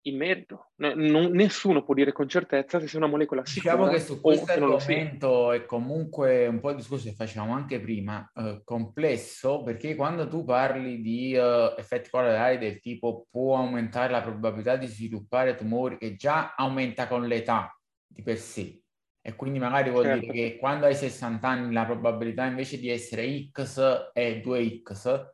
in 0.08 0.18
merito. 0.18 0.72
Non, 0.78 1.32
nessuno 1.32 1.84
può 1.84 1.94
dire 1.94 2.12
con 2.12 2.28
certezza 2.28 2.80
se 2.80 2.88
sia 2.88 3.00
una 3.00 3.08
molecola 3.08 3.46
sicura 3.46 3.74
Diciamo 3.74 3.92
che 3.92 4.00
su 4.00 4.22
questo 4.22 4.52
argomento 4.52 5.52
è 5.52 5.66
comunque 5.66 6.48
un 6.48 6.60
po' 6.60 6.72
il 6.72 6.78
discorso 6.78 7.10
che 7.10 7.16
facevamo 7.16 7.54
anche 7.54 7.80
prima, 7.80 8.30
eh, 8.36 8.62
complesso, 8.64 9.64
perché 9.64 9.96
quando 9.96 10.28
tu 10.28 10.44
parli 10.44 11.02
di 11.02 11.34
eh, 11.34 11.74
effetti 11.78 12.10
collaterali 12.10 12.58
del 12.58 12.80
tipo 12.80 13.28
può 13.30 13.58
aumentare 13.58 14.12
la 14.12 14.22
probabilità 14.22 14.76
di 14.76 14.88
sviluppare 14.88 15.56
tumori, 15.56 15.98
che 15.98 16.16
già 16.16 16.54
aumenta 16.56 17.08
con 17.08 17.26
l'età 17.26 17.78
di 18.06 18.22
per 18.24 18.38
sé, 18.38 18.82
e 19.22 19.36
quindi 19.36 19.60
magari 19.60 19.90
vuol 19.90 20.06
certo. 20.06 20.20
dire 20.22 20.34
che 20.34 20.58
quando 20.58 20.86
hai 20.86 20.96
60 20.96 21.46
anni 21.46 21.74
la 21.74 21.86
probabilità 21.86 22.46
invece 22.46 22.80
di 22.80 22.90
essere 22.90 23.50
X 23.52 24.12
è 24.14 24.42
2X, 24.42 25.32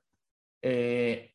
eh, 0.59 1.32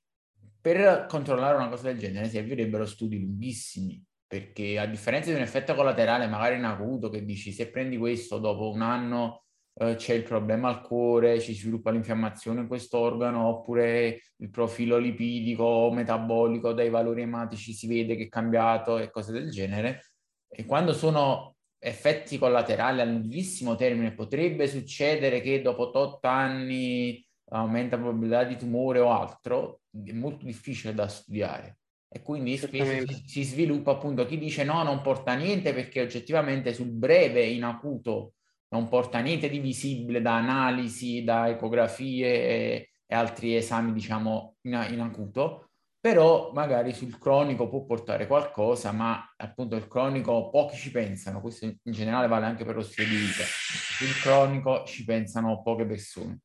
per 0.69 1.07
controllare 1.07 1.57
una 1.57 1.71
cosa 1.71 1.85
del 1.85 1.99
genere 1.99 2.29
servirebbero 2.29 2.85
studi 2.85 3.19
lunghissimi, 3.19 4.05
perché 4.27 4.79
a 4.79 4.85
differenza 4.85 5.31
di 5.31 5.37
un 5.37 5.43
effetto 5.43 5.75
collaterale 5.75 6.27
magari 6.27 6.57
in 6.57 6.65
acuto 6.65 7.09
che 7.09 7.25
dici 7.25 7.53
se 7.53 7.71
prendi 7.71 7.97
questo 7.97 8.39
dopo 8.39 8.71
un 8.71 8.83
anno 8.83 9.45
eh, 9.73 9.95
c'è 9.95 10.13
il 10.13 10.25
problema 10.25 10.69
al 10.69 10.83
cuore, 10.83 11.41
ci 11.41 11.55
sviluppa 11.55 11.91
l'infiammazione 11.91 12.61
in 12.61 12.67
questo 12.67 12.99
organo, 12.99 13.47
oppure 13.47 14.21
il 14.37 14.51
profilo 14.51 14.99
lipidico 14.99 15.91
metabolico 15.91 16.75
dai 16.75 16.91
valori 16.91 17.23
ematici 17.23 17.73
si 17.73 17.87
vede 17.87 18.15
che 18.15 18.25
è 18.25 18.29
cambiato 18.29 18.99
e 18.99 19.11
cose 19.11 19.33
del 19.33 19.51
genere. 19.51 20.11
E 20.51 20.67
quando 20.67 20.93
sono 20.93 21.57
effetti 21.79 22.37
collaterali 22.37 23.01
a 23.01 23.05
lunghissimo 23.05 23.75
termine, 23.75 24.13
potrebbe 24.13 24.67
succedere 24.67 25.41
che 25.41 25.63
dopo 25.63 25.91
8 25.99 26.27
anni 26.29 27.27
aumenta 27.51 27.97
la 27.97 28.03
probabilità 28.03 28.45
di 28.45 28.57
tumore 28.57 28.99
o 28.99 29.11
altro, 29.11 29.81
è 30.05 30.13
molto 30.13 30.45
difficile 30.45 30.95
da 30.95 31.09
studiare. 31.09 31.79
E 32.11 32.23
quindi 32.23 32.57
spesso 32.57 33.07
si, 33.07 33.23
si, 33.27 33.43
sviluppa 33.43 33.93
appunto 33.93 34.25
chi 34.25 34.39
dice 34.39 34.65
no, 34.65 34.83
non 34.83 35.03
porta 35.03 35.35
niente 35.35 35.75
perché 35.75 36.01
oggettivamente 36.01 36.73
sul 36.73 36.89
breve 36.89 37.45
in 37.45 37.65
acuto 37.65 38.33
non 38.71 38.89
porta 38.89 39.19
niente 39.19 39.49
di 39.49 39.59
visibile 39.59 40.23
da 40.23 40.37
analisi, 40.37 41.23
da 41.23 41.49
ecografie 41.49 42.27
e, 42.27 42.91
e 43.07 43.15
altri 43.15 43.57
esami, 43.57 43.93
diciamo, 43.93 44.57
in, 44.63 44.87
in, 44.91 45.01
acuto, 45.01 45.71
però 46.01 46.53
magari 46.53 46.93
sul 46.93 47.19
cronico 47.19 47.69
può 47.69 47.85
portare 47.85 48.27
qualcosa, 48.27 48.93
ma 48.93 49.35
appunto 49.37 49.77
il 49.77 49.87
cronico 49.87 50.51
pochi 50.51 50.77
ci 50.77 50.91
pensano, 50.91 51.41
questo 51.41 51.65
in 51.65 51.77
generale 51.85 52.27
vale 52.27 52.47
anche 52.47 52.65
per 52.65 52.77
lo 52.77 52.83
stile 52.83 53.09
di 53.09 53.17
vita. 53.17 53.43
Sul 53.45 54.21
cronico 54.23 54.85
ci 54.85 55.05
pensano 55.05 55.63
poche 55.63 55.87
persone. 55.87 56.41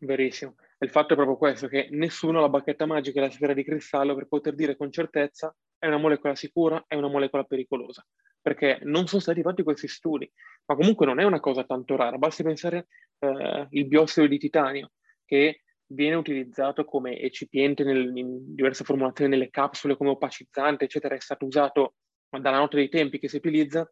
Verissimo. 0.00 0.54
Il 0.78 0.90
fatto 0.90 1.12
è 1.12 1.16
proprio 1.16 1.36
questo, 1.36 1.66
che 1.66 1.88
nessuno 1.90 2.38
ha 2.38 2.42
la 2.42 2.48
bacchetta 2.48 2.86
magica 2.86 3.18
e 3.18 3.22
la 3.22 3.30
sfera 3.30 3.52
di 3.52 3.64
cristallo 3.64 4.14
per 4.14 4.28
poter 4.28 4.54
dire 4.54 4.76
con 4.76 4.92
certezza 4.92 5.54
è 5.76 5.88
una 5.88 5.98
molecola 5.98 6.36
sicura, 6.36 6.84
è 6.86 6.94
una 6.94 7.08
molecola 7.08 7.42
pericolosa, 7.42 8.06
perché 8.40 8.78
non 8.82 9.08
sono 9.08 9.20
stati 9.20 9.42
fatti 9.42 9.64
questi 9.64 9.88
studi, 9.88 10.30
ma 10.66 10.76
comunque 10.76 11.04
non 11.04 11.18
è 11.18 11.24
una 11.24 11.40
cosa 11.40 11.64
tanto 11.64 11.96
rara. 11.96 12.16
Basti 12.16 12.44
pensare 12.44 12.86
eh, 13.18 13.66
il 13.70 13.86
biossido 13.88 14.28
di 14.28 14.38
titanio, 14.38 14.92
che 15.24 15.62
viene 15.86 16.14
utilizzato 16.14 16.84
come 16.84 17.18
eccipiente 17.18 17.82
nel, 17.82 18.16
in 18.16 18.54
diverse 18.54 18.84
formulazioni 18.84 19.30
nelle 19.30 19.50
capsule, 19.50 19.96
come 19.96 20.10
opacizzante, 20.10 20.84
eccetera, 20.84 21.16
è 21.16 21.20
stato 21.20 21.44
usato 21.44 21.94
dalla 22.28 22.58
notte 22.58 22.76
dei 22.76 22.88
tempi 22.88 23.18
che 23.18 23.28
si 23.28 23.36
utilizza, 23.36 23.88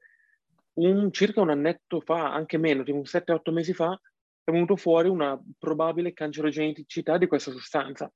un, 0.75 1.11
circa 1.11 1.41
un 1.41 1.51
annetto 1.51 2.01
fa, 2.01 2.33
anche 2.33 2.59
meno, 2.59 2.85
tipo 2.85 2.97
un 2.97 3.05
7-8 3.05 3.53
mesi 3.53 3.73
fa, 3.73 3.99
è 4.47 4.53
venuto 4.53 4.77
fuori 4.77 5.09
una 5.09 5.37
probabile 5.59 6.13
cancerogenicità 6.13 7.19
di 7.19 7.27
questa 7.27 7.51
sostanza. 7.51 8.09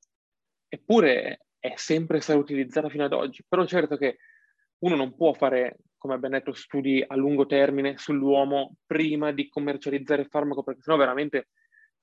Eppure 0.68 1.46
è 1.58 1.72
sempre 1.74 2.20
stata 2.20 2.38
utilizzata 2.38 2.88
fino 2.88 3.04
ad 3.04 3.12
oggi. 3.12 3.44
Però 3.48 3.66
certo 3.66 3.96
che 3.96 4.18
uno 4.84 4.94
non 4.94 5.16
può 5.16 5.32
fare, 5.32 5.78
come 5.96 6.14
abbiamo 6.14 6.36
detto, 6.36 6.52
studi 6.52 7.04
a 7.04 7.16
lungo 7.16 7.46
termine 7.46 7.98
sull'uomo 7.98 8.76
prima 8.86 9.32
di 9.32 9.48
commercializzare 9.48 10.22
il 10.22 10.28
farmaco, 10.28 10.62
perché 10.62 10.82
sennò 10.82 10.96
veramente 10.96 11.48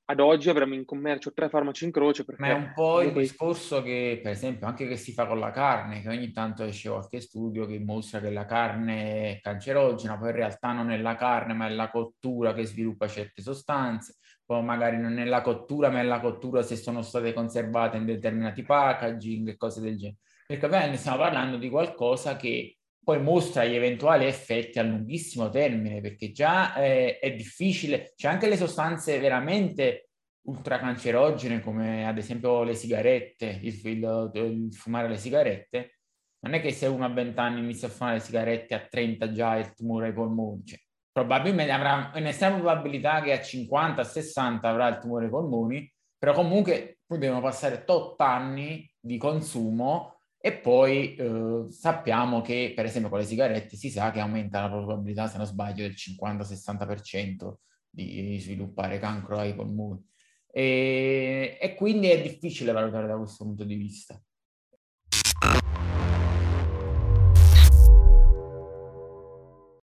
ad 0.09 0.21
oggi 0.21 0.49
avremo 0.49 0.73
in 0.73 0.85
commercio 0.85 1.33
tre 1.33 1.49
farmaci 1.49 1.83
in 1.83 1.91
croce. 1.91 2.23
Ma 2.37 2.47
è 2.47 2.53
un 2.53 2.71
po' 2.73 3.01
il 3.01 3.11
discorso 3.11 3.81
che, 3.81 4.21
per 4.23 4.31
esempio, 4.31 4.65
anche 4.65 4.87
che 4.87 4.95
si 4.95 5.11
fa 5.11 5.27
con 5.27 5.37
la 5.37 5.51
carne, 5.51 6.01
che 6.01 6.07
ogni 6.07 6.31
tanto 6.31 6.63
esce 6.63 6.89
qualche 6.89 7.19
studio 7.19 7.65
che 7.65 7.77
mostra 7.79 8.21
che 8.21 8.31
la 8.31 8.45
carne 8.45 9.31
è 9.31 9.39
cancerogena, 9.41 10.17
poi 10.17 10.29
in 10.29 10.35
realtà 10.35 10.71
non 10.71 10.91
è 10.91 10.97
la 10.97 11.15
carne, 11.15 11.53
ma 11.53 11.67
è 11.67 11.71
la 11.71 11.89
cottura 11.89 12.53
che 12.53 12.65
sviluppa 12.65 13.07
certe 13.07 13.41
sostanze, 13.41 14.15
poi 14.45 14.63
magari 14.63 14.97
non 14.97 15.17
è 15.17 15.25
la 15.25 15.41
cottura, 15.41 15.89
ma 15.89 15.99
è 15.99 16.03
la 16.03 16.21
cottura 16.21 16.61
se 16.61 16.77
sono 16.77 17.01
state 17.01 17.33
conservate 17.33 17.97
in 17.97 18.05
determinati 18.05 18.63
packaging 18.63 19.49
e 19.49 19.57
cose 19.57 19.81
del 19.81 19.97
genere. 19.97 20.19
Perché 20.47 20.65
ovviamente 20.65 20.95
stiamo 20.95 21.17
parlando 21.17 21.57
di 21.57 21.69
qualcosa 21.69 22.37
che 22.37 22.76
poi 23.07 23.21
mostra 23.21 23.63
gli 23.63 23.73
eventuali 23.73 24.25
effetti 24.25 24.79
a 24.79 24.83
lunghissimo 24.83 25.49
termine, 25.49 26.01
perché 26.01 26.33
già 26.33 26.75
eh, 26.75 27.19
è 27.19 27.33
difficile, 27.33 28.11
c'è 28.17 28.27
anche 28.27 28.49
le 28.49 28.57
sostanze 28.57 29.17
veramente 29.17 30.09
ultracancerogene, 30.41 31.61
come 31.61 32.05
ad 32.05 32.17
esempio 32.17 32.63
le 32.63 32.75
sigarette, 32.75 33.59
il, 33.61 33.79
il, 33.81 34.31
il 34.33 34.73
fumare 34.73 35.07
le 35.07 35.15
sigarette, 35.15 35.99
non 36.39 36.53
è 36.53 36.59
che 36.59 36.73
se 36.73 36.87
uno 36.87 37.05
a 37.05 37.09
20 37.13 37.39
anni 37.39 37.59
inizia 37.61 37.87
a 37.87 37.91
fumare 37.91 38.17
le 38.17 38.23
sigarette 38.23 38.75
a 38.75 38.85
30 38.85 39.31
già 39.31 39.55
il 39.55 39.73
tumore 39.73 40.07
ai 40.07 40.13
polmoni, 40.13 40.65
cioè, 40.65 40.79
probabilmente 41.09 41.71
avrà 41.71 42.11
un'estrema 42.13 42.55
probabilità 42.55 43.21
che 43.21 43.31
a 43.31 43.41
50, 43.41 44.03
60 44.03 44.67
avrà 44.67 44.89
il 44.89 44.97
tumore 44.97 45.23
ai 45.23 45.31
polmoni, 45.31 45.89
però 46.17 46.33
comunque 46.33 46.97
poi 47.05 47.19
devono 47.19 47.39
passare 47.39 47.85
8 47.87 48.21
anni 48.21 48.85
di 48.99 49.17
consumo 49.17 50.16
e 50.39 50.53
poi 50.53 51.15
eh, 51.15 51.65
sappiamo 51.69 52.41
che, 52.41 52.73
per 52.75 52.85
esempio, 52.85 53.09
con 53.09 53.19
le 53.19 53.25
sigarette 53.25 53.75
si 53.75 53.89
sa 53.89 54.11
che 54.11 54.19
aumenta 54.19 54.61
la 54.61 54.69
probabilità, 54.69 55.27
se 55.27 55.37
non 55.37 55.45
sbaglio, 55.45 55.83
del 55.83 55.95
50-60% 55.95 57.53
di 57.89 58.37
sviluppare 58.39 58.99
cancro 58.99 59.39
ai 59.39 59.55
polmoni. 59.55 60.05
E, 60.49 61.57
e, 61.59 61.75
quindi 61.75 62.07
è 62.07 62.21
difficile 62.21 62.71
valutare 62.71 63.07
da 63.07 63.17
questo 63.17 63.43
punto 63.45 63.63
di 63.63 63.75
vista. 63.75 64.19